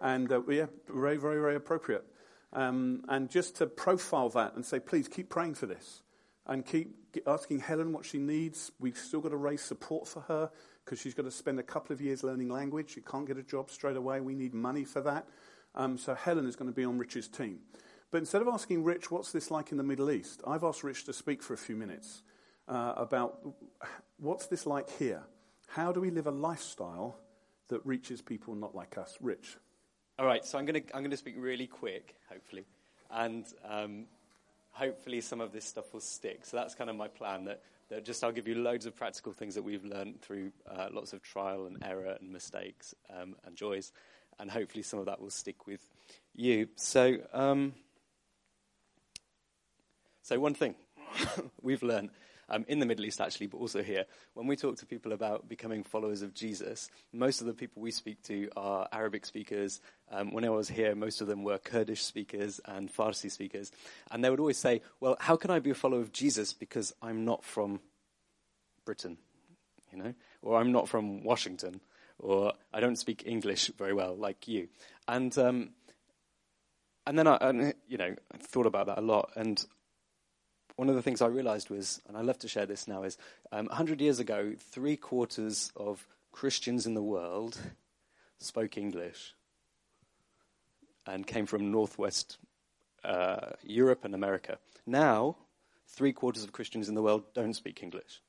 And 0.02 0.32
uh, 0.32 0.42
yeah, 0.50 0.66
very, 0.88 1.18
very, 1.18 1.40
very 1.40 1.56
appropriate. 1.56 2.04
Um, 2.52 3.04
and 3.10 3.30
just 3.30 3.58
to 3.58 3.68
profile 3.68 4.30
that 4.30 4.56
and 4.56 4.66
say, 4.66 4.80
please 4.80 5.08
keep 5.08 5.30
praying 5.30 5.54
for 5.54 5.68
this 5.68 6.02
and 6.48 6.66
keep 6.66 6.96
asking 7.28 7.60
Helen 7.60 7.94
what 7.94 8.06
she 8.06 8.18
needs. 8.18 8.72
We've 8.80 8.98
still 8.98 9.22
got 9.22 9.30
to 9.30 9.38
raise 9.38 9.62
support 9.62 10.08
for 10.08 10.22
her 10.22 10.50
because 10.84 11.00
she's 11.00 11.14
got 11.14 11.24
to 11.24 11.32
spend 11.32 11.60
a 11.60 11.64
couple 11.64 11.94
of 11.94 12.02
years 12.02 12.24
learning 12.24 12.50
language. 12.50 12.92
She 12.96 13.02
can't 13.02 13.28
get 13.28 13.38
a 13.38 13.44
job 13.44 13.70
straight 13.70 13.98
away. 13.98 14.20
We 14.20 14.34
need 14.34 14.56
money 14.56 14.84
for 14.84 15.02
that. 15.02 15.28
Um, 15.76 16.00
so 16.00 16.16
Helen 16.16 16.48
is 16.48 16.56
going 16.56 16.72
to 16.72 16.76
be 16.76 16.86
on 16.86 16.98
Rich's 16.98 17.28
team. 17.28 17.60
But 18.16 18.20
instead 18.20 18.42
of 18.42 18.48
asking 18.48 18.86
Rich, 18.86 19.12
what's 19.12 19.34
this 19.34 19.52
like 19.52 19.74
in 19.74 19.78
the 19.78 19.84
Middle 19.84 20.10
East, 20.10 20.42
I've 20.48 20.64
asked 20.64 20.86
Rich 20.86 21.04
to 21.04 21.12
speak 21.12 21.44
for 21.44 21.54
a 21.54 21.58
few 21.58 21.76
minutes 21.76 22.24
uh, 22.66 22.94
about 22.96 23.46
what's 24.20 24.48
this 24.48 24.66
like 24.66 24.90
here? 24.90 25.22
How 25.68 25.92
do 25.92 26.00
we 26.00 26.12
live 26.12 26.26
a 26.26 26.32
lifestyle 26.32 27.18
that 27.68 27.86
reaches 27.86 28.22
people 28.22 28.56
not 28.56 28.74
like 28.74 28.98
us? 28.98 29.18
Rich. 29.20 29.58
All 30.18 30.26
right, 30.26 30.46
so 30.46 30.58
I'm 30.58 30.66
going 30.66 30.82
to 30.82 30.96
I'm 30.96 31.10
to 31.10 31.18
speak 31.18 31.36
really 31.38 31.68
quick, 31.68 32.16
hopefully, 32.32 32.64
and 33.12 33.46
um, 33.68 34.06
hopefully 34.72 35.20
some 35.20 35.42
of 35.42 35.52
this 35.52 35.66
stuff 35.66 35.92
will 35.92 36.00
stick. 36.00 36.46
So 36.46 36.56
that's 36.56 36.74
kind 36.74 36.90
of 36.90 36.96
my 36.96 37.10
plan. 37.10 37.44
That, 37.44 37.64
that 37.90 38.06
just 38.06 38.24
I'll 38.24 38.32
give 38.32 38.48
you 38.48 38.56
loads 38.56 38.86
of 38.86 38.96
practical 38.96 39.34
things 39.34 39.56
that 39.56 39.64
we've 39.64 39.84
learned 39.84 40.22
through 40.22 40.54
uh, 40.74 40.88
lots 40.90 41.12
of 41.12 41.22
trial 41.22 41.66
and 41.66 41.84
error 41.84 42.16
and 42.18 42.32
mistakes 42.32 42.96
um, 43.14 43.36
and 43.46 43.58
joys, 43.58 43.92
and 44.40 44.50
hopefully 44.50 44.84
some 44.84 45.00
of 45.00 45.06
that 45.08 45.20
will 45.20 45.30
stick 45.30 45.68
with 45.68 45.82
you. 46.34 46.70
So. 46.78 47.18
Um, 47.34 47.74
so, 50.26 50.40
one 50.40 50.56
thing 50.56 50.74
we've 51.62 51.84
learned 51.84 52.10
um, 52.50 52.66
in 52.68 52.80
the 52.80 52.86
Middle 52.88 53.06
East, 53.06 53.22
actually, 53.22 53.46
but 53.46 53.60
also 53.60 53.84
here, 53.84 54.06
when 54.34 54.48
we 54.48 54.56
talk 54.56 54.76
to 54.78 54.86
people 54.88 55.14
about 55.14 55.48
becoming 55.48 55.84
followers 55.84 56.24
of 56.24 56.34
Jesus, 56.34 56.90
most 57.14 57.42
of 57.42 57.48
the 57.48 57.54
people 57.54 57.80
we 57.80 57.92
speak 57.92 58.24
to 58.24 58.50
are 58.58 58.88
Arabic 58.92 59.28
speakers. 59.28 59.82
Um, 60.12 60.34
when 60.34 60.44
I 60.44 60.50
was 60.50 60.68
here, 60.68 60.96
most 60.96 61.22
of 61.22 61.28
them 61.28 61.44
were 61.44 61.60
Kurdish 61.60 62.04
speakers 62.04 62.60
and 62.66 62.92
Farsi 62.92 63.30
speakers. 63.30 63.72
And 64.10 64.24
they 64.24 64.32
would 64.32 64.40
always 64.40 64.58
say, 64.58 64.82
Well, 65.00 65.16
how 65.20 65.36
can 65.36 65.52
I 65.52 65.60
be 65.60 65.70
a 65.70 65.76
follower 65.76 66.02
of 66.02 66.12
Jesus 66.12 66.54
because 66.54 66.92
I'm 67.04 67.24
not 67.24 67.44
from 67.44 67.80
Britain, 68.84 69.20
you 69.92 70.00
know, 70.00 70.16
or 70.42 70.60
I'm 70.60 70.72
not 70.72 70.90
from 70.90 71.24
Washington, 71.24 71.82
or 72.18 72.54
I 72.74 72.80
don't 72.80 72.96
speak 72.96 73.22
English 73.28 73.68
very 73.78 73.94
well 73.94 74.16
like 74.16 74.48
you. 74.48 74.70
And, 75.08 75.38
um, 75.38 75.70
and 77.06 77.20
then 77.20 77.28
I, 77.28 77.38
and, 77.42 77.76
you 77.88 78.00
know, 78.00 78.16
I 78.34 78.38
thought 78.38 78.66
about 78.66 78.88
that 78.88 78.98
a 78.98 79.02
lot. 79.02 79.32
And 79.36 79.64
one 80.76 80.90
of 80.90 80.96
the 80.96 81.02
things 81.02 81.22
I 81.22 81.28
realized 81.28 81.70
was, 81.70 82.02
and 82.08 82.18
I 82.18 82.22
love 82.22 82.40
to 82.40 82.48
share 82.48 82.66
this 82.66 82.88
now, 82.88 83.04
is 83.04 83.18
um, 83.52 83.68
100 83.68 84.02
years 84.02 84.20
ago, 84.20 84.54
three 84.72 84.98
quarters 84.98 85.72
of 85.76 86.06
Christians 86.32 86.86
in 86.86 86.94
the 86.94 87.04
world 87.04 87.58
spoke 88.40 88.78
English 88.78 89.34
and 91.08 91.26
came 91.26 91.46
from 91.46 91.72
northwest 91.72 92.38
uh, 93.04 93.52
Europe 93.64 94.04
and 94.04 94.14
America. 94.14 94.58
Now, 94.86 95.38
three 95.88 96.12
quarters 96.12 96.44
of 96.44 96.52
Christians 96.52 96.90
in 96.90 96.96
the 96.96 97.02
world 97.02 97.24
don't 97.34 97.54
speak 97.54 97.82
English. 97.82 98.22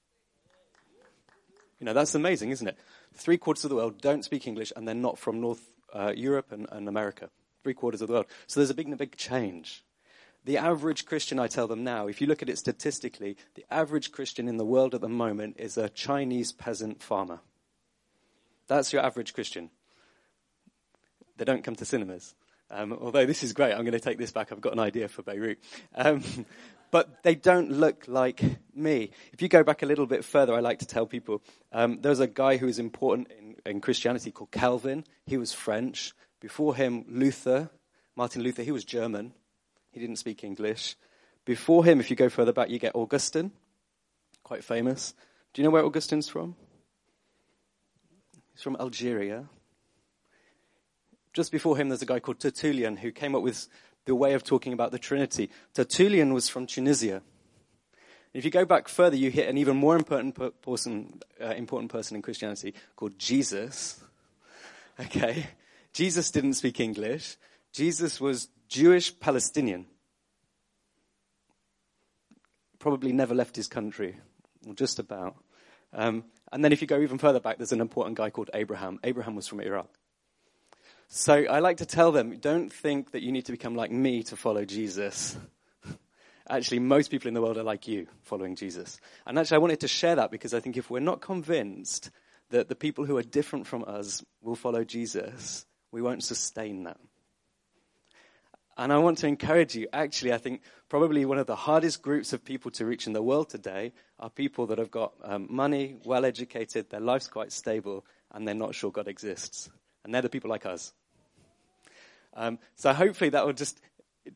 You 1.80 1.87
know, 1.87 1.92
that's 1.92 2.14
amazing, 2.14 2.50
isn't 2.50 2.68
it? 2.68 2.78
Three 3.14 3.38
quarters 3.38 3.64
of 3.64 3.70
the 3.70 3.76
world 3.76 4.00
don't 4.00 4.24
speak 4.24 4.46
English 4.46 4.72
and 4.76 4.87
they're 4.87 4.94
not 4.94 5.18
from 5.18 5.40
North 5.40 5.62
uh, 5.92 6.12
Europe 6.14 6.52
and, 6.52 6.66
and 6.70 6.88
America. 6.88 7.28
Three 7.62 7.74
quarters 7.74 8.02
of 8.02 8.09
the 8.09 8.14
world. 8.14 8.26
So 8.46 8.61
there's 8.61 8.70
a 8.70 8.74
big, 8.74 8.96
big 8.96 9.16
change. 9.16 9.82
The 10.46 10.59
average 10.59 11.06
Christian, 11.06 11.40
I 11.40 11.48
tell 11.48 11.66
them 11.66 11.82
now, 11.82 12.06
if 12.06 12.20
you 12.20 12.28
look 12.28 12.40
at 12.40 12.48
it 12.48 12.56
statistically, 12.56 13.37
the 13.56 13.64
average 13.68 14.12
Christian 14.12 14.46
in 14.46 14.59
the 14.59 14.64
world 14.64 14.94
at 14.94 15.00
the 15.00 15.09
moment 15.09 15.56
is 15.59 15.76
a 15.76 15.88
Chinese 15.88 16.52
peasant 16.52 17.02
farmer. 17.02 17.40
That's 18.68 18.92
your 18.92 19.02
average 19.02 19.35
Christian. 19.35 19.70
They 21.37 21.44
don't 21.44 21.64
come 21.64 21.74
to 21.74 21.85
cinemas. 21.85 22.37
Um, 22.70 22.92
although 22.92 23.26
this 23.26 23.42
is 23.42 23.54
great, 23.54 23.72
I'm 23.72 23.80
going 23.80 23.90
to 23.90 23.98
take 23.98 24.18
this 24.18 24.30
back. 24.30 24.52
I've 24.52 24.61
got 24.61 24.72
an 24.72 24.78
idea 24.78 25.09
for 25.09 25.24
Beirut. 25.24 25.59
Um, 25.96 26.22
but 26.92 27.24
they 27.24 27.35
don't 27.35 27.72
look 27.72 28.04
like 28.06 28.40
me. 28.72 29.11
If 29.32 29.42
you 29.42 29.48
go 29.48 29.64
back 29.64 29.82
a 29.82 29.87
little 29.87 30.06
bit 30.06 30.24
further, 30.24 30.54
I 30.54 30.61
like 30.61 30.78
to 30.78 30.87
tell 30.87 31.06
people 31.06 31.42
um, 31.72 32.00
was 32.02 32.20
a 32.20 32.28
guy 32.28 32.56
who 32.56 32.66
was 32.66 32.78
important 32.78 33.32
in, 33.37 33.56
in 33.66 33.80
Christianity 33.80 34.30
called 34.30 34.52
Calvin. 34.52 35.06
He 35.26 35.38
was 35.38 35.52
French. 35.52 36.12
Before 36.38 36.76
him, 36.76 37.04
Luther, 37.09 37.68
Martin 38.14 38.42
Luther, 38.42 38.62
he 38.62 38.70
was 38.70 38.85
German. 38.85 39.32
He 39.96 40.00
didn't 40.00 40.16
speak 40.16 40.44
English. 40.44 40.94
Before 41.46 41.82
him, 41.82 42.00
if 42.00 42.11
you 42.11 42.16
go 42.16 42.28
further 42.28 42.52
back, 42.52 42.68
you 42.68 42.78
get 42.78 42.94
Augustine, 42.94 43.50
quite 44.42 44.62
famous. 44.62 45.14
Do 45.54 45.62
you 45.62 45.64
know 45.64 45.70
where 45.70 45.87
Augustine's 45.87 46.28
from? 46.28 46.54
He's 48.52 48.61
from 48.61 48.76
Algeria. 48.78 49.48
Just 51.32 51.50
before 51.50 51.78
him, 51.78 51.88
there's 51.88 52.02
a 52.02 52.06
guy 52.06 52.20
called 52.20 52.40
Tertullian 52.40 52.98
who 52.98 53.11
came 53.11 53.35
up 53.35 53.40
with 53.40 53.68
the 54.04 54.14
way 54.14 54.35
of 54.35 54.44
talking 54.44 54.74
about 54.74 54.92
the 54.92 54.98
Trinity. 54.98 55.48
Tertullian 55.72 56.35
was 56.35 56.50
from 56.50 56.66
Tunisia. 56.66 57.22
If 58.35 58.44
you 58.44 58.50
go 58.50 58.66
back 58.66 58.88
further, 58.88 59.16
you 59.16 59.30
hit 59.30 59.48
an 59.48 59.56
even 59.56 59.78
more 59.78 59.96
important 59.96 60.38
person, 60.61 61.22
uh, 61.42 61.54
important 61.54 61.90
person 61.90 62.16
in 62.16 62.22
Christianity 62.22 62.74
called 62.96 63.18
Jesus. 63.18 63.98
Okay, 64.98 65.48
Jesus 65.92 66.30
didn't 66.30 66.54
speak 66.54 66.80
English. 66.80 67.37
Jesus 67.70 68.18
was 68.18 68.48
Jewish 68.68 69.18
Palestinian. 69.18 69.87
Probably 72.79 73.12
never 73.12 73.35
left 73.35 73.57
his 73.57 73.68
country, 73.68 74.16
or 74.66 74.74
just 74.74 74.98
about. 74.98 75.37
Um, 75.92 76.24
and 76.52 76.64
then 76.64 76.72
if 76.72 76.81
you 76.81 76.87
go 76.87 77.00
even 77.00 77.18
further 77.18 77.40
back, 77.40 77.59
there's 77.59 77.72
an 77.72 77.81
important 77.81 78.16
guy 78.16 78.31
called 78.31 78.50
Abraham. 78.55 79.00
Abraham 79.02 79.35
was 79.35 79.48
from 79.48 79.61
Iraq. 79.61 79.88
So 81.09 81.35
I 81.35 81.61
like 81.61 81.79
to 81.79 81.87
tell 81.87 82.12
them 82.12 82.37
don't 82.38 82.72
think 82.72 83.12
that 83.12 83.22
you 83.22 83.33
need 83.33 83.46
to 83.46 83.52
become 83.52 83.74
like 83.74 83.90
me 83.90 84.22
to 84.24 84.37
follow 84.37 84.64
Jesus. 84.64 85.37
actually, 86.48 86.81
most 86.81 87.11
people 87.11 87.29
in 87.29 87.35
the 87.35 87.42
world 87.42 87.59
are 87.59 87.62
like 87.62 87.87
you 87.87 88.07
following 88.22 88.57
Jesus. 88.57 89.00
And 89.26 89.38
actually, 89.38 89.57
I 89.57 89.61
wanted 89.61 89.81
to 89.81 89.88
share 89.88 90.16
that 90.16 90.31
because 90.31 90.52
I 90.52 90.61
think 90.61 90.76
if 90.76 90.90
we're 90.90 91.00
not 91.00 91.20
convinced 91.20 92.11
that 92.50 92.68
the 92.68 92.76
people 92.76 93.05
who 93.05 93.16
are 93.16 93.22
different 93.22 93.66
from 93.66 93.85
us 93.87 94.24
will 94.42 94.57
follow 94.57 94.85
Jesus, 94.85 95.64
we 95.92 96.02
won't 96.02 96.24
sustain 96.24 96.85
that. 96.85 96.98
And 98.76 98.92
I 98.92 98.98
want 98.98 99.18
to 99.18 99.26
encourage 99.26 99.74
you. 99.74 99.88
Actually, 99.92 100.34
I 100.34 100.38
think 100.38 100.60
probably 100.88 101.24
one 101.24 101.38
of 101.38 101.46
the 101.46 101.56
hardest 101.56 102.02
groups 102.02 102.32
of 102.32 102.44
people 102.44 102.70
to 102.72 102.84
reach 102.84 103.06
in 103.06 103.14
the 103.14 103.22
world 103.22 103.48
today 103.48 103.92
are 104.18 104.28
people 104.28 104.66
that 104.66 104.78
have 104.78 104.90
got 104.90 105.14
um, 105.22 105.46
money, 105.48 105.96
well 106.04 106.24
educated, 106.24 106.90
their 106.90 107.00
life's 107.00 107.28
quite 107.28 107.52
stable, 107.52 108.04
and 108.32 108.46
they're 108.46 108.54
not 108.54 108.74
sure 108.74 108.90
God 108.90 109.08
exists. 109.08 109.70
And 110.04 110.14
they're 110.14 110.22
the 110.22 110.28
people 110.28 110.50
like 110.50 110.66
us. 110.66 110.92
Um, 112.34 112.58
so 112.74 112.92
hopefully 112.92 113.30
that 113.30 113.46
will 113.46 113.54
just 113.54 113.80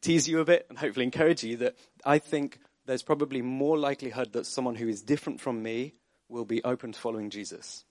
tease 0.00 0.26
you 0.26 0.40
a 0.40 0.44
bit 0.44 0.66
and 0.68 0.79
hopefully 0.79 1.05
encourage 1.05 1.44
you 1.44 1.59
that 1.59 1.76
I 2.05 2.18
think 2.18 2.59
there's 2.87 3.03
probably 3.03 3.42
more 3.42 3.79
likelihood 3.79 4.33
that 4.33 4.46
someone 4.46 4.74
who 4.74 4.88
is 4.88 5.03
different 5.03 5.40
from 5.40 5.62
me 5.62 5.94
will 6.29 6.46
be 6.46 6.64
open 6.64 6.92
to 6.92 6.98
following 6.98 7.29
Jesus. 7.29 7.85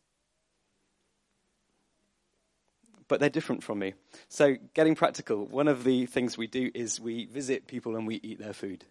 But 3.10 3.19
they're 3.19 3.30
different 3.30 3.63
from 3.63 3.80
me. 3.80 3.95
So, 4.30 4.56
getting 4.74 4.95
practical, 4.95 5.45
one 5.45 5.67
of 5.67 5.84
the 5.84 6.06
things 6.06 6.38
we 6.38 6.48
do 6.48 6.72
is 6.74 7.02
we 7.02 7.26
visit 7.26 7.67
people 7.67 7.98
and 7.98 8.08
we 8.08 8.22
eat 8.24 8.39
their 8.39 8.54
food. 8.54 8.86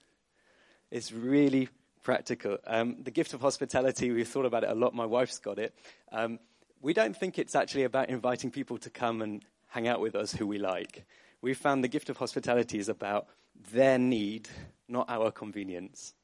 It's 0.90 1.10
really 1.12 1.70
practical. 2.02 2.58
Um, 2.66 2.96
the 3.02 3.10
gift 3.10 3.32
of 3.32 3.40
hospitality, 3.40 4.10
we've 4.10 4.28
thought 4.28 4.44
about 4.44 4.64
it 4.64 4.70
a 4.70 4.74
lot. 4.74 4.94
My 4.94 5.06
wife's 5.06 5.38
got 5.38 5.58
it. 5.58 5.74
Um, 6.12 6.38
we 6.82 6.92
don't 6.92 7.16
think 7.16 7.38
it's 7.38 7.54
actually 7.54 7.84
about 7.84 8.08
inviting 8.10 8.50
people 8.50 8.78
to 8.78 8.90
come 8.90 9.22
and 9.22 9.42
hang 9.68 9.88
out 9.88 10.00
with 10.00 10.14
us 10.14 10.32
who 10.32 10.46
we 10.46 10.58
like. 10.58 11.06
We've 11.40 11.56
found 11.56 11.84
the 11.84 11.88
gift 11.88 12.10
of 12.10 12.16
hospitality 12.16 12.78
is 12.78 12.88
about 12.88 13.28
their 13.72 13.98
need, 13.98 14.48
not 14.88 15.08
our 15.08 15.30
convenience, 15.30 16.14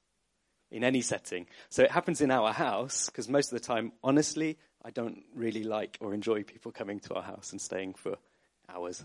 in 0.71 0.83
any 0.83 1.01
setting. 1.01 1.47
So 1.69 1.83
it 1.83 1.91
happens 1.91 2.21
in 2.21 2.31
our 2.31 2.53
house, 2.53 3.07
because 3.07 3.29
most 3.29 3.53
of 3.53 3.61
the 3.61 3.65
time, 3.65 3.93
honestly, 4.03 4.59
I 4.85 4.91
don't 4.91 5.23
really 5.35 5.65
like 5.65 5.97
or 6.01 6.13
enjoy 6.13 6.43
people 6.43 6.71
coming 6.71 7.01
to 7.01 7.15
our 7.15 7.23
house 7.23 7.53
and 7.53 7.61
staying 7.61 7.95
for 7.95 8.17
hours. 8.69 9.03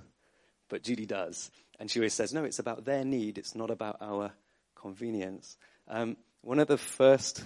But 0.67 0.83
Judy 0.83 1.05
does. 1.05 1.49
And 1.79 1.89
she 1.89 1.99
always 1.99 2.13
says, 2.13 2.33
no, 2.33 2.43
it's 2.43 2.59
about 2.59 2.85
their 2.85 3.05
need, 3.05 3.37
it's 3.37 3.55
not 3.55 3.71
about 3.71 3.97
our 4.01 4.31
convenience. 4.75 5.57
Um, 5.87 6.17
one 6.41 6.59
of 6.59 6.67
the 6.67 6.77
first 6.77 7.43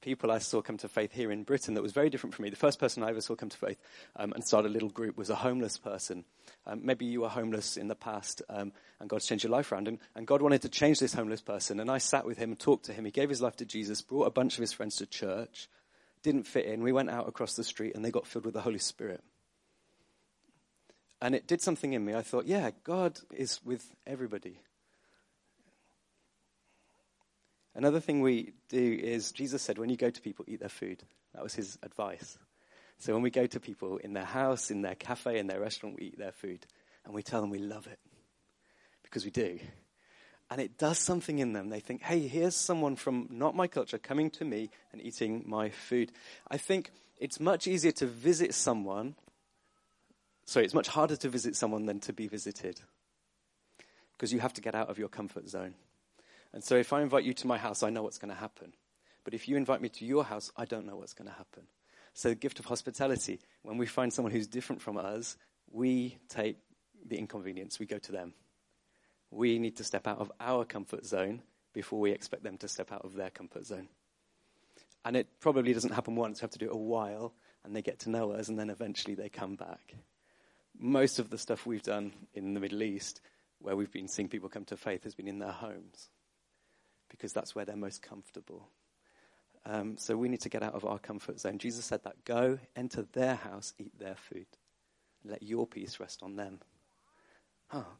people 0.00 0.30
I 0.30 0.38
saw 0.38 0.62
come 0.62 0.76
to 0.78 0.88
faith 0.88 1.12
here 1.12 1.32
in 1.32 1.42
Britain 1.42 1.74
that 1.74 1.82
was 1.82 1.92
very 1.92 2.10
different 2.10 2.34
from 2.34 2.44
me. 2.44 2.50
The 2.50 2.56
first 2.56 2.78
person 2.78 3.02
I 3.02 3.10
ever 3.10 3.20
saw 3.20 3.34
come 3.34 3.48
to 3.48 3.56
faith 3.56 3.78
um, 4.16 4.32
and 4.32 4.44
start 4.44 4.64
a 4.64 4.68
little 4.68 4.88
group 4.88 5.16
was 5.16 5.30
a 5.30 5.34
homeless 5.34 5.76
person. 5.76 6.24
Um, 6.66 6.80
maybe 6.84 7.04
you 7.04 7.22
were 7.22 7.28
homeless 7.28 7.76
in 7.76 7.88
the 7.88 7.94
past 7.94 8.42
um, 8.48 8.72
and 9.00 9.08
God's 9.08 9.26
changed 9.26 9.44
your 9.44 9.52
life 9.52 9.72
around. 9.72 9.88
And, 9.88 9.98
and 10.14 10.26
God 10.26 10.42
wanted 10.42 10.62
to 10.62 10.68
change 10.68 11.00
this 11.00 11.14
homeless 11.14 11.40
person. 11.40 11.80
And 11.80 11.90
I 11.90 11.98
sat 11.98 12.26
with 12.26 12.38
him 12.38 12.50
and 12.50 12.58
talked 12.58 12.86
to 12.86 12.92
him. 12.92 13.04
He 13.04 13.10
gave 13.10 13.28
his 13.28 13.42
life 13.42 13.56
to 13.56 13.64
Jesus, 13.64 14.02
brought 14.02 14.26
a 14.26 14.30
bunch 14.30 14.54
of 14.54 14.60
his 14.60 14.72
friends 14.72 14.96
to 14.96 15.06
church, 15.06 15.68
didn't 16.22 16.44
fit 16.44 16.66
in. 16.66 16.82
We 16.82 16.92
went 16.92 17.10
out 17.10 17.28
across 17.28 17.54
the 17.54 17.64
street 17.64 17.94
and 17.94 18.04
they 18.04 18.10
got 18.10 18.26
filled 18.26 18.44
with 18.44 18.54
the 18.54 18.60
Holy 18.60 18.78
Spirit. 18.78 19.22
And 21.20 21.34
it 21.34 21.46
did 21.46 21.60
something 21.60 21.92
in 21.92 22.04
me. 22.04 22.14
I 22.14 22.22
thought, 22.22 22.46
yeah, 22.46 22.70
God 22.84 23.18
is 23.34 23.60
with 23.64 23.94
everybody. 24.06 24.60
Another 27.74 28.00
thing 28.00 28.20
we 28.20 28.52
do 28.68 28.98
is 29.02 29.32
Jesus 29.32 29.62
said, 29.62 29.78
when 29.78 29.90
you 29.90 29.96
go 29.96 30.10
to 30.10 30.20
people, 30.20 30.44
eat 30.48 30.60
their 30.60 30.68
food. 30.68 31.02
That 31.34 31.42
was 31.42 31.54
his 31.54 31.78
advice. 31.82 32.38
So 32.98 33.12
when 33.12 33.22
we 33.22 33.30
go 33.30 33.46
to 33.46 33.60
people 33.60 33.98
in 33.98 34.12
their 34.12 34.24
house, 34.24 34.70
in 34.70 34.82
their 34.82 34.96
cafe, 34.96 35.38
in 35.38 35.46
their 35.46 35.60
restaurant, 35.60 35.96
we 35.98 36.06
eat 36.06 36.18
their 36.18 36.32
food. 36.32 36.66
And 37.04 37.14
we 37.14 37.22
tell 37.22 37.40
them 37.40 37.50
we 37.50 37.58
love 37.58 37.86
it. 37.86 37.98
Because 39.02 39.24
we 39.24 39.30
do. 39.30 39.58
And 40.50 40.60
it 40.60 40.78
does 40.78 40.98
something 40.98 41.38
in 41.38 41.52
them. 41.52 41.68
They 41.68 41.80
think, 41.80 42.02
hey, 42.02 42.26
here's 42.26 42.56
someone 42.56 42.96
from 42.96 43.28
not 43.30 43.54
my 43.54 43.66
culture 43.66 43.98
coming 43.98 44.30
to 44.30 44.44
me 44.44 44.70
and 44.92 45.02
eating 45.02 45.44
my 45.46 45.68
food. 45.68 46.10
I 46.50 46.56
think 46.56 46.90
it's 47.18 47.38
much 47.38 47.66
easier 47.66 47.92
to 47.92 48.06
visit 48.06 48.54
someone. 48.54 49.14
Sorry, 50.46 50.64
it's 50.64 50.74
much 50.74 50.88
harder 50.88 51.16
to 51.16 51.28
visit 51.28 51.54
someone 51.54 51.84
than 51.84 52.00
to 52.00 52.14
be 52.14 52.28
visited. 52.28 52.80
Because 54.16 54.32
you 54.32 54.40
have 54.40 54.54
to 54.54 54.62
get 54.62 54.74
out 54.74 54.88
of 54.88 54.98
your 54.98 55.08
comfort 55.08 55.48
zone. 55.48 55.74
And 56.54 56.64
so 56.64 56.76
if 56.76 56.94
I 56.94 57.02
invite 57.02 57.24
you 57.24 57.34
to 57.34 57.46
my 57.46 57.58
house, 57.58 57.82
I 57.82 57.90
know 57.90 58.02
what's 58.02 58.18
going 58.18 58.32
to 58.32 58.40
happen. 58.40 58.72
But 59.24 59.34
if 59.34 59.48
you 59.48 59.56
invite 59.56 59.82
me 59.82 59.90
to 59.90 60.06
your 60.06 60.24
house, 60.24 60.50
I 60.56 60.64
don't 60.64 60.86
know 60.86 60.96
what's 60.96 61.12
going 61.12 61.28
to 61.28 61.36
happen. 61.36 61.64
So 62.14 62.30
the 62.30 62.34
gift 62.34 62.58
of 62.58 62.64
hospitality, 62.64 63.40
when 63.62 63.76
we 63.76 63.84
find 63.84 64.12
someone 64.12 64.32
who's 64.32 64.46
different 64.46 64.80
from 64.80 64.96
us, 64.96 65.36
we 65.70 66.16
take 66.28 66.56
the 67.06 67.18
inconvenience, 67.18 67.78
we 67.78 67.86
go 67.86 67.98
to 67.98 68.12
them. 68.12 68.32
We 69.30 69.58
need 69.58 69.76
to 69.76 69.84
step 69.84 70.06
out 70.06 70.18
of 70.18 70.32
our 70.40 70.64
comfort 70.64 71.04
zone 71.04 71.42
before 71.72 72.00
we 72.00 72.12
expect 72.12 72.42
them 72.42 72.56
to 72.58 72.68
step 72.68 72.92
out 72.92 73.04
of 73.04 73.14
their 73.14 73.30
comfort 73.30 73.66
zone. 73.66 73.88
And 75.04 75.16
it 75.16 75.28
probably 75.40 75.72
doesn't 75.72 75.92
happen 75.92 76.16
once. 76.16 76.40
We 76.40 76.46
have 76.46 76.50
to 76.52 76.58
do 76.58 76.66
it 76.66 76.74
a 76.74 76.76
while, 76.76 77.32
and 77.64 77.74
they 77.74 77.82
get 77.82 78.00
to 78.00 78.10
know 78.10 78.32
us, 78.32 78.48
and 78.48 78.58
then 78.58 78.70
eventually 78.70 79.14
they 79.14 79.28
come 79.28 79.54
back. 79.54 79.94
Most 80.78 81.18
of 81.18 81.30
the 81.30 81.38
stuff 81.38 81.66
we've 81.66 81.82
done 81.82 82.12
in 82.34 82.54
the 82.54 82.60
Middle 82.60 82.82
East, 82.82 83.20
where 83.60 83.76
we've 83.76 83.92
been 83.92 84.08
seeing 84.08 84.28
people 84.28 84.48
come 84.48 84.64
to 84.66 84.76
faith, 84.76 85.04
has 85.04 85.14
been 85.14 85.28
in 85.28 85.38
their 85.38 85.52
homes 85.52 86.08
because 87.08 87.32
that's 87.32 87.54
where 87.54 87.64
they're 87.64 87.76
most 87.76 88.02
comfortable. 88.02 88.68
Um, 89.66 89.96
so 89.98 90.16
we 90.16 90.28
need 90.28 90.40
to 90.42 90.48
get 90.48 90.62
out 90.62 90.74
of 90.74 90.84
our 90.84 90.98
comfort 90.98 91.40
zone. 91.40 91.58
Jesus 91.58 91.84
said 91.84 92.04
that 92.04 92.24
go, 92.24 92.58
enter 92.76 93.02
their 93.12 93.34
house, 93.34 93.74
eat 93.78 93.98
their 93.98 94.14
food. 94.14 94.46
Let 95.24 95.42
your 95.42 95.66
peace 95.66 96.00
rest 96.00 96.22
on 96.22 96.36
them. 96.36 96.60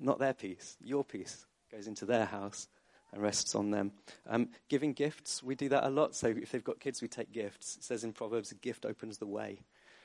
Not 0.00 0.18
their 0.18 0.34
peace. 0.34 0.76
Your 0.80 1.04
peace 1.04 1.46
goes 1.70 1.86
into 1.86 2.06
their 2.06 2.24
house 2.24 2.68
and 3.12 3.22
rests 3.22 3.54
on 3.54 3.70
them. 3.70 3.92
Um, 4.26 4.48
giving 4.68 4.92
gifts, 4.92 5.42
we 5.42 5.54
do 5.54 5.68
that 5.70 5.84
a 5.84 5.90
lot. 5.90 6.14
So 6.14 6.28
if 6.28 6.52
they've 6.52 6.64
got 6.64 6.80
kids, 6.80 7.02
we 7.02 7.08
take 7.08 7.32
gifts. 7.32 7.76
It 7.76 7.84
says 7.84 8.04
in 8.04 8.12
Proverbs, 8.12 8.50
a 8.50 8.54
gift 8.54 8.84
opens 8.84 9.18
the 9.18 9.26
way. 9.26 9.60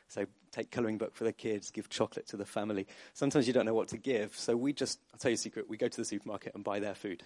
So 0.09 0.25
take 0.51 0.69
colouring 0.69 0.97
book 0.97 1.15
for 1.15 1.23
the 1.23 1.33
kids, 1.33 1.71
give 1.71 1.89
chocolate 1.89 2.27
to 2.27 2.37
the 2.37 2.45
family. 2.45 2.87
Sometimes 3.13 3.47
you 3.47 3.53
don't 3.53 3.65
know 3.65 3.73
what 3.73 3.87
to 3.89 3.97
give. 3.97 4.35
So 4.35 4.55
we 4.55 4.73
just, 4.73 4.99
I'll 5.13 5.19
tell 5.19 5.31
you 5.31 5.35
a 5.35 5.37
secret, 5.37 5.69
we 5.69 5.77
go 5.77 5.87
to 5.87 5.97
the 5.97 6.05
supermarket 6.05 6.53
and 6.55 6.63
buy 6.63 6.79
their 6.79 6.93
food. 6.93 7.23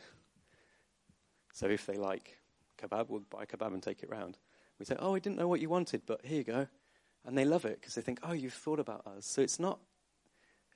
So 1.53 1.67
if 1.67 1.85
they 1.85 1.97
like 1.97 2.37
kebab, 2.81 3.09
we'll 3.09 3.23
buy 3.29 3.45
kebab 3.45 3.73
and 3.73 3.83
take 3.83 4.03
it 4.03 4.09
round. 4.09 4.37
We 4.79 4.85
say, 4.85 4.95
oh, 4.99 5.15
I 5.15 5.19
didn't 5.19 5.37
know 5.37 5.47
what 5.47 5.59
you 5.59 5.69
wanted, 5.69 6.03
but 6.05 6.21
here 6.23 6.37
you 6.37 6.43
go. 6.43 6.67
And 7.25 7.37
they 7.37 7.45
love 7.45 7.65
it 7.65 7.81
because 7.81 7.95
they 7.95 8.01
think, 8.01 8.19
oh, 8.23 8.33
you've 8.33 8.53
thought 8.53 8.79
about 8.79 9.05
us. 9.05 9.25
So 9.25 9.41
it's 9.41 9.59
not 9.59 9.79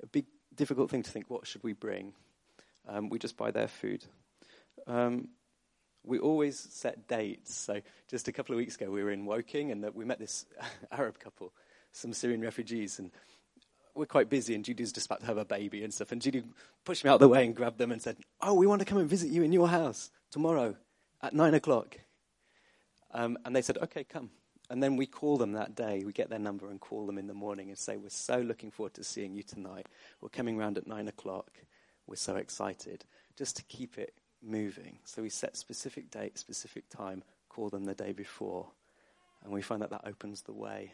a 0.02 0.08
big, 0.08 0.26
difficult 0.56 0.90
thing 0.90 1.04
to 1.04 1.12
think, 1.12 1.30
what 1.30 1.48
should 1.48 1.64
we 1.64 1.74
bring? 1.74 2.14
Um, 2.88 3.10
we 3.10 3.20
just 3.20 3.38
buy 3.38 3.52
their 3.52 3.68
food. 3.68 4.06
Um, 4.88 5.30
we 6.04 6.20
always 6.20 6.60
set 6.60 7.08
dates. 7.08 7.56
So 7.56 7.82
just 8.10 8.28
a 8.28 8.32
couple 8.32 8.54
of 8.54 8.58
weeks 8.58 8.76
ago, 8.76 8.90
we 8.90 9.04
were 9.04 9.12
in 9.12 9.26
Woking 9.26 9.72
and 9.72 9.86
we 9.94 10.06
met 10.06 10.20
this 10.20 10.46
Arab 10.92 11.20
couple, 11.20 11.54
some 11.92 12.14
Syrian 12.14 12.42
refugees, 12.42 12.98
and 12.98 13.12
we're 13.94 14.06
quite 14.06 14.30
busy. 14.30 14.56
And 14.56 14.66
Judy's 14.66 14.92
just 14.92 15.06
about 15.06 15.20
to 15.20 15.26
have 15.28 15.38
a 15.38 15.46
baby 15.46 15.84
and 15.84 15.94
stuff. 15.94 16.12
And 16.12 16.22
Judy 16.22 16.44
pushed 16.86 17.04
me 17.04 17.10
out 17.10 17.16
of 17.16 17.20
the 17.20 17.28
way 17.28 17.46
and 17.46 17.56
grabbed 17.56 17.78
them 17.78 17.92
and 17.92 18.02
said, 18.02 18.18
"Oh, 18.42 18.56
we 18.56 18.66
want 18.66 18.80
to 18.80 18.86
come 18.86 18.98
and 18.98 19.10
visit 19.10 19.30
you 19.30 19.44
in 19.44 19.52
your 19.52 19.68
house." 19.68 20.10
tomorrow 20.32 20.76
at 21.22 21.34
nine 21.34 21.54
o'clock. 21.54 22.00
Um, 23.14 23.38
and 23.46 23.56
they 23.56 23.62
said, 23.62 23.78
okay, 23.78 24.04
come. 24.04 24.32
And 24.71 24.81
then 24.81 24.95
we 24.95 25.05
call 25.05 25.38
them 25.38 25.51
that 25.51 25.75
day. 25.75 26.01
We 26.05 26.13
get 26.13 26.29
their 26.29 26.39
number 26.39 26.69
and 26.69 26.79
call 26.79 27.05
them 27.05 27.17
in 27.17 27.27
the 27.27 27.34
morning 27.34 27.67
and 27.67 27.77
say, 27.77 27.97
we're 27.97 28.10
so 28.10 28.39
looking 28.39 28.71
forward 28.71 28.93
to 28.93 29.03
seeing 29.03 29.36
you 29.36 29.43
tonight. 29.43 29.88
We're 30.21 30.29
coming 30.29 30.57
round 30.57 30.77
at 30.77 30.88
nine 30.88 31.10
o'clock. 31.10 31.51
We're 32.07 32.15
so 32.15 32.38
excited. 32.38 33.03
Just 33.38 33.57
to 33.57 33.63
keep 33.63 33.97
it 33.97 34.13
moving. 34.41 34.99
So 35.03 35.23
we 35.23 35.29
set 35.29 35.57
specific 35.57 36.10
date, 36.10 36.38
specific 36.38 36.88
time, 36.88 37.21
call 37.49 37.67
them 37.67 37.84
the 37.84 37.93
day 37.93 38.13
before. 38.13 38.69
And 39.43 39.51
we 39.51 39.62
find 39.62 39.81
that 39.81 39.89
that 39.89 40.07
opens 40.07 40.43
the 40.43 40.53
way 40.53 40.93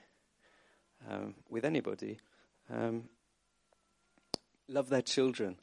um, 1.08 1.36
with 1.48 1.64
anybody. 1.64 2.18
Um, 2.74 3.04
love 4.68 4.90
their 4.90 5.04
children. 5.04 5.56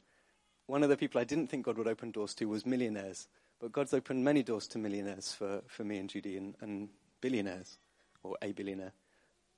One 0.67 0.83
of 0.83 0.89
the 0.89 0.95
people 0.95 1.19
I 1.19 1.25
didn't 1.25 1.47
think 1.47 1.65
God 1.65 1.77
would 1.77 1.87
open 1.87 2.11
doors 2.11 2.33
to 2.35 2.45
was 2.45 2.65
millionaires. 2.65 3.27
But 3.59 3.73
God's 3.73 3.93
opened 3.93 4.23
many 4.23 4.41
doors 4.41 4.67
to 4.69 4.77
millionaires 4.77 5.33
for, 5.33 5.63
for 5.67 5.83
me 5.83 5.97
and 5.97 6.09
Judy 6.09 6.37
and, 6.37 6.55
and 6.61 6.87
billionaires, 7.19 7.77
or 8.25 8.37
a 8.41 8.51
billionaire. 8.51 8.93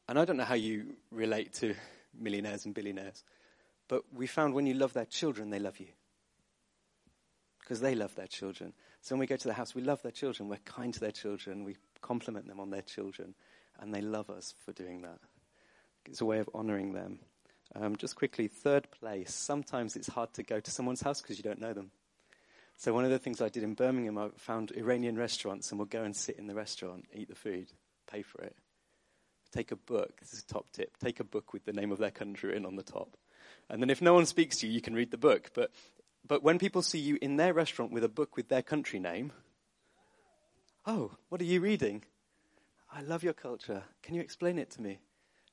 And 0.08 0.20
I 0.20 0.26
don't 0.26 0.38
know 0.38 0.44
how 0.44 0.56
you 0.56 0.96
relate 1.12 1.54
to 1.56 1.74
millionaires 2.20 2.66
and 2.66 2.74
billionaires, 2.74 3.24
But 3.88 4.04
we 4.14 4.28
found 4.28 4.54
when 4.54 4.68
you 4.68 4.74
love 4.74 4.94
their 4.94 5.06
children, 5.06 5.50
they 5.50 5.60
love 5.60 5.80
you. 5.80 5.88
Because 7.60 7.82
they 7.82 7.96
love 7.96 8.16
their 8.16 8.28
children. 8.28 8.74
So 9.02 9.16
when 9.16 9.20
we 9.20 9.28
go 9.28 9.36
to 9.36 9.48
the 9.48 9.54
house, 9.54 9.76
we 9.76 9.82
love 9.82 10.02
their 10.02 10.12
children. 10.12 10.50
We're 10.50 10.58
kind 10.58 10.94
to 10.94 11.00
their 11.00 11.12
children. 11.12 11.64
We 11.64 11.76
compliment 12.02 12.48
them 12.48 12.60
on 12.60 12.70
their 12.70 12.82
children. 12.82 13.36
And 13.80 13.94
they 13.94 14.02
love 14.02 14.30
us 14.30 14.54
for 14.66 14.72
doing 14.72 15.02
that. 15.02 15.20
It's 16.06 16.22
a 16.22 16.26
way 16.26 16.40
of 16.40 16.50
honoring 16.54 16.94
them. 16.94 17.20
Um, 17.76 17.98
just 17.98 18.16
quickly, 18.16 18.48
third 18.48 18.90
place. 18.92 19.34
Sometimes 19.34 19.98
it's 19.98 20.08
hard 20.08 20.34
to 20.34 20.44
go 20.44 20.60
to 20.62 20.72
someone's 20.72 21.02
house 21.02 21.22
because 21.22 21.38
you 21.38 21.44
don't 21.44 21.60
know 21.60 21.74
them. 21.74 21.92
So 22.78 22.94
one 22.94 23.04
of 23.04 23.12
the 23.12 23.20
things 23.20 23.42
I 23.42 23.50
did 23.50 23.64
in 23.64 23.74
Birmingham, 23.74 24.18
I 24.18 24.30
found 24.38 24.72
Iranian 24.72 25.18
restaurants 25.18 25.72
and 25.72 25.80
we'll 25.80 25.88
go 25.88 26.04
and 26.04 26.16
sit 26.16 26.38
in 26.38 26.48
the 26.48 26.56
restaurant, 26.56 27.06
eat 27.14 27.28
the 27.28 27.36
food, 27.36 27.68
pay 28.08 28.22
for 28.22 28.42
it. 28.42 28.56
Take 29.52 29.72
a 29.72 29.76
book. 29.76 30.20
This 30.20 30.34
is 30.34 30.42
a 30.42 30.48
top 30.48 30.70
tip. 30.72 30.98
Take 30.98 31.20
a 31.20 31.24
book 31.24 31.54
with 31.54 31.66
the 31.66 31.74
name 31.74 31.92
of 31.92 31.98
their 31.98 32.12
country 32.12 32.56
in 32.56 32.66
on 32.66 32.76
the 32.76 32.84
top. 32.84 33.18
And 33.70 33.82
then 33.82 33.90
if 33.90 34.02
no 34.02 34.14
one 34.14 34.26
speaks 34.26 34.58
to 34.58 34.68
you, 34.68 34.74
you 34.74 34.82
can 34.82 34.94
read 34.94 35.12
the 35.12 35.18
book. 35.18 35.52
But, 35.54 35.72
but 36.28 36.44
when 36.44 36.60
people 36.60 36.82
see 36.82 37.00
you 37.00 37.18
in 37.22 37.38
their 37.38 37.54
restaurant 37.54 37.92
with 37.92 38.04
a 38.04 38.10
book 38.10 38.36
with 38.36 38.50
their 38.50 38.62
country 38.62 39.00
name, 39.00 39.32
oh, 40.86 41.12
what 41.30 41.42
are 41.42 41.46
you 41.46 41.62
reading? 41.62 42.04
I 42.92 43.02
love 43.02 43.24
your 43.24 43.34
culture. 43.34 43.84
Can 44.04 44.16
you 44.16 44.22
explain 44.22 44.58
it 44.58 44.72
to 44.72 44.82
me? 44.82 45.00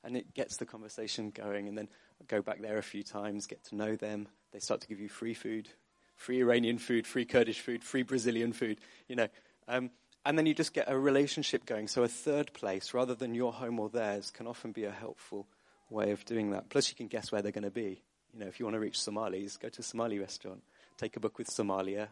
And 0.03 0.15
it 0.15 0.33
gets 0.33 0.57
the 0.57 0.65
conversation 0.65 1.31
going. 1.31 1.67
And 1.67 1.77
then 1.77 1.89
go 2.27 2.41
back 2.41 2.61
there 2.61 2.77
a 2.77 2.83
few 2.83 3.03
times, 3.03 3.47
get 3.47 3.63
to 3.65 3.75
know 3.75 3.95
them. 3.95 4.27
They 4.51 4.59
start 4.59 4.81
to 4.81 4.87
give 4.87 4.99
you 4.99 5.09
free 5.09 5.33
food, 5.33 5.69
free 6.15 6.39
Iranian 6.41 6.77
food, 6.77 7.07
free 7.07 7.25
Kurdish 7.25 7.59
food, 7.59 7.83
free 7.83 8.03
Brazilian 8.03 8.53
food, 8.53 8.79
you 9.07 9.15
know. 9.15 9.27
Um, 9.67 9.89
and 10.25 10.37
then 10.37 10.45
you 10.45 10.53
just 10.53 10.73
get 10.73 10.89
a 10.89 10.97
relationship 10.97 11.65
going. 11.65 11.87
So 11.87 12.03
a 12.03 12.07
third 12.07 12.51
place, 12.53 12.93
rather 12.93 13.13
than 13.13 13.35
your 13.35 13.53
home 13.53 13.79
or 13.79 13.89
theirs, 13.89 14.31
can 14.31 14.47
often 14.47 14.71
be 14.71 14.85
a 14.85 14.91
helpful 14.91 15.47
way 15.89 16.11
of 16.11 16.25
doing 16.25 16.51
that. 16.51 16.69
Plus, 16.69 16.89
you 16.89 16.95
can 16.95 17.07
guess 17.07 17.31
where 17.31 17.41
they're 17.41 17.51
going 17.51 17.63
to 17.63 17.69
be. 17.69 18.01
You 18.33 18.39
know, 18.39 18.47
if 18.47 18.59
you 18.59 18.65
want 18.65 18.73
to 18.73 18.79
reach 18.79 18.99
Somalis, 18.99 19.57
go 19.57 19.69
to 19.69 19.79
a 19.79 19.83
Somali 19.83 20.19
restaurant. 20.19 20.61
Take 20.97 21.15
a 21.15 21.19
book 21.19 21.37
with 21.37 21.47
Somalia. 21.47 22.07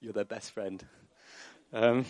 You're 0.00 0.14
their 0.14 0.24
best 0.24 0.52
friend. 0.52 0.82
Um, 1.72 2.06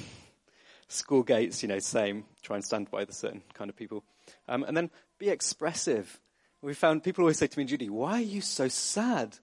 school 0.89 1.23
gates, 1.23 1.63
you 1.63 1.69
know, 1.69 1.79
same. 1.79 2.25
Try 2.43 2.57
and 2.57 2.65
stand 2.65 2.91
by 2.91 3.05
the 3.05 3.13
certain 3.13 3.43
kind 3.55 3.69
of 3.69 3.77
people. 3.77 4.05
Um, 4.49 4.63
and 4.63 4.77
then 4.77 4.91
be 5.19 5.31
expressive. 5.31 6.21
We 6.63 6.75
found 6.75 7.03
people 7.03 7.23
always 7.23 7.39
say 7.39 7.49
to 7.49 7.59
me, 7.59 7.65
Judy, 7.65 7.91
why 7.91 8.15
are 8.15 8.21
you 8.21 8.41
so 8.41 8.69
sad? 8.69 9.39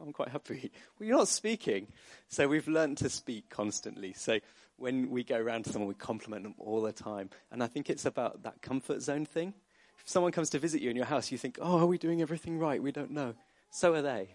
I'm 0.00 0.12
quite 0.12 0.28
happy. 0.28 0.72
Well, 0.98 1.08
you're 1.08 1.18
not 1.18 1.28
speaking. 1.28 1.88
So 2.28 2.48
we've 2.48 2.68
learned 2.68 2.98
to 2.98 3.08
speak 3.08 3.48
constantly. 3.50 4.12
So 4.14 4.38
when 4.76 5.10
we 5.10 5.24
go 5.24 5.36
around 5.36 5.64
to 5.64 5.70
someone, 5.70 5.88
we 5.88 5.94
compliment 5.94 6.42
them 6.42 6.54
all 6.58 6.80
the 6.80 6.92
time. 6.92 7.30
And 7.50 7.62
I 7.62 7.66
think 7.66 7.90
it's 7.90 8.06
about 8.06 8.42
that 8.44 8.62
comfort 8.62 9.02
zone 9.02 9.26
thing. 9.26 9.52
If 9.98 10.08
someone 10.08 10.32
comes 10.32 10.50
to 10.50 10.58
visit 10.58 10.80
you 10.80 10.90
in 10.90 10.96
your 10.96 11.04
house, 11.04 11.30
you 11.30 11.38
think, 11.38 11.58
oh, 11.60 11.80
are 11.80 11.86
we 11.86 11.98
doing 11.98 12.22
everything 12.22 12.58
right? 12.58 12.82
We 12.82 12.92
don't 12.92 13.10
know. 13.10 13.34
So 13.70 13.94
are 13.94 14.02
they. 14.02 14.28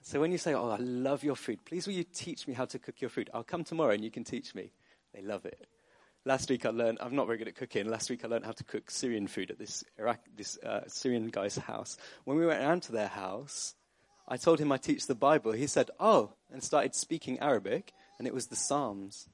So 0.00 0.20
when 0.20 0.32
you 0.32 0.38
say, 0.38 0.54
oh, 0.54 0.70
I 0.70 0.76
love 0.76 1.22
your 1.22 1.36
food, 1.36 1.64
please 1.64 1.86
will 1.86 1.94
you 1.94 2.04
teach 2.04 2.48
me 2.48 2.54
how 2.54 2.64
to 2.64 2.78
cook 2.78 3.00
your 3.00 3.10
food? 3.10 3.30
I'll 3.32 3.44
come 3.44 3.64
tomorrow 3.64 3.92
and 3.92 4.02
you 4.02 4.10
can 4.10 4.24
teach 4.24 4.54
me. 4.54 4.72
They 5.14 5.22
love 5.22 5.44
it. 5.44 5.66
Last 6.24 6.48
week 6.50 6.64
I 6.64 6.70
learned, 6.70 6.98
I'm 7.00 7.14
not 7.14 7.26
very 7.26 7.38
good 7.38 7.48
at 7.48 7.56
cooking. 7.56 7.88
Last 7.88 8.08
week 8.08 8.24
I 8.24 8.28
learned 8.28 8.46
how 8.46 8.52
to 8.52 8.64
cook 8.64 8.90
Syrian 8.90 9.26
food 9.26 9.50
at 9.50 9.58
this, 9.58 9.84
Iraq, 9.98 10.20
this 10.36 10.56
uh, 10.58 10.82
Syrian 10.88 11.28
guy's 11.28 11.56
house. 11.56 11.96
When 12.24 12.36
we 12.36 12.46
went 12.46 12.62
around 12.62 12.82
to 12.84 12.92
their 12.92 13.08
house, 13.08 13.74
I 14.32 14.38
told 14.38 14.60
him 14.60 14.72
I 14.72 14.78
teach 14.78 15.06
the 15.06 15.14
Bible. 15.14 15.52
He 15.52 15.66
said, 15.66 15.90
oh, 16.00 16.32
and 16.50 16.64
started 16.64 16.94
speaking 16.94 17.38
Arabic, 17.40 17.92
and 18.18 18.26
it 18.26 18.32
was 18.32 18.46
the 18.46 18.56
Psalms. 18.56 19.28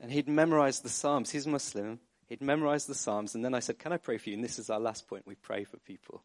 And 0.00 0.12
he'd 0.12 0.28
memorized 0.28 0.84
the 0.84 0.88
Psalms. 0.88 1.32
He's 1.32 1.44
Muslim. 1.44 1.98
He'd 2.28 2.40
memorized 2.40 2.88
the 2.88 2.94
Psalms, 2.94 3.34
and 3.34 3.44
then 3.44 3.54
I 3.54 3.58
said, 3.58 3.80
Can 3.80 3.92
I 3.92 3.96
pray 3.96 4.16
for 4.16 4.30
you? 4.30 4.36
And 4.36 4.44
this 4.44 4.60
is 4.60 4.70
our 4.70 4.78
last 4.78 5.08
point. 5.08 5.26
We 5.26 5.34
pray 5.34 5.64
for 5.64 5.76
people. 5.78 6.22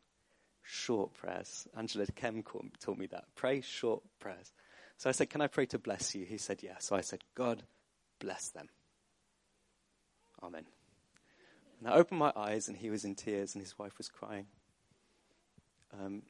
Short 0.61 1.15
prayers. 1.15 1.67
Angela 1.75 2.05
Kem 2.05 2.43
taught 2.79 2.99
me 2.99 3.07
that. 3.07 3.23
Pray 3.33 3.61
short 3.61 4.03
prayers. 4.19 4.51
So 4.97 5.09
I 5.09 5.13
said, 5.13 5.31
Can 5.31 5.41
I 5.41 5.47
pray 5.47 5.65
to 5.65 5.79
bless 5.79 6.13
you? 6.13 6.25
He 6.25 6.37
said, 6.37 6.61
Yeah. 6.61 6.77
So 6.77 6.95
I 6.95 7.01
said, 7.01 7.23
God, 7.33 7.63
bless 8.19 8.49
them. 8.49 8.69
Amen. 10.43 10.65
And 11.79 11.91
I 11.91 11.95
opened 11.95 12.19
my 12.19 12.31
eyes, 12.35 12.67
and 12.67 12.77
he 12.77 12.91
was 12.91 13.05
in 13.05 13.15
tears, 13.15 13.55
and 13.55 13.63
his 13.63 13.79
wife 13.79 13.97
was 13.97 14.07
crying. 14.07 14.45
Um, 15.99 16.21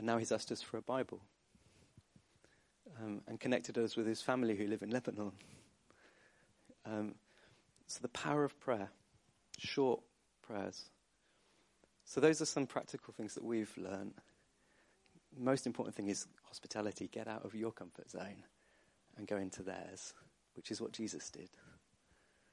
and 0.00 0.06
now 0.06 0.16
he's 0.16 0.32
asked 0.32 0.50
us 0.50 0.62
for 0.62 0.78
a 0.78 0.82
Bible 0.82 1.20
um, 2.98 3.20
and 3.28 3.38
connected 3.38 3.76
us 3.76 3.96
with 3.96 4.06
his 4.06 4.22
family 4.22 4.56
who 4.56 4.66
live 4.66 4.80
in 4.80 4.88
Lebanon. 4.88 5.32
Um, 6.86 7.16
so 7.86 7.98
the 8.00 8.08
power 8.08 8.42
of 8.42 8.58
prayer 8.60 8.88
short 9.58 10.00
prayers. 10.40 10.86
So, 12.06 12.18
those 12.18 12.40
are 12.40 12.46
some 12.46 12.66
practical 12.66 13.12
things 13.12 13.34
that 13.34 13.44
we've 13.44 13.76
learned. 13.76 14.14
Most 15.38 15.66
important 15.66 15.94
thing 15.94 16.08
is 16.08 16.26
hospitality. 16.44 17.06
Get 17.12 17.28
out 17.28 17.44
of 17.44 17.54
your 17.54 17.70
comfort 17.70 18.10
zone 18.10 18.44
and 19.18 19.28
go 19.28 19.36
into 19.36 19.62
theirs, 19.62 20.14
which 20.56 20.70
is 20.70 20.80
what 20.80 20.92
Jesus 20.92 21.28
did. 21.28 21.50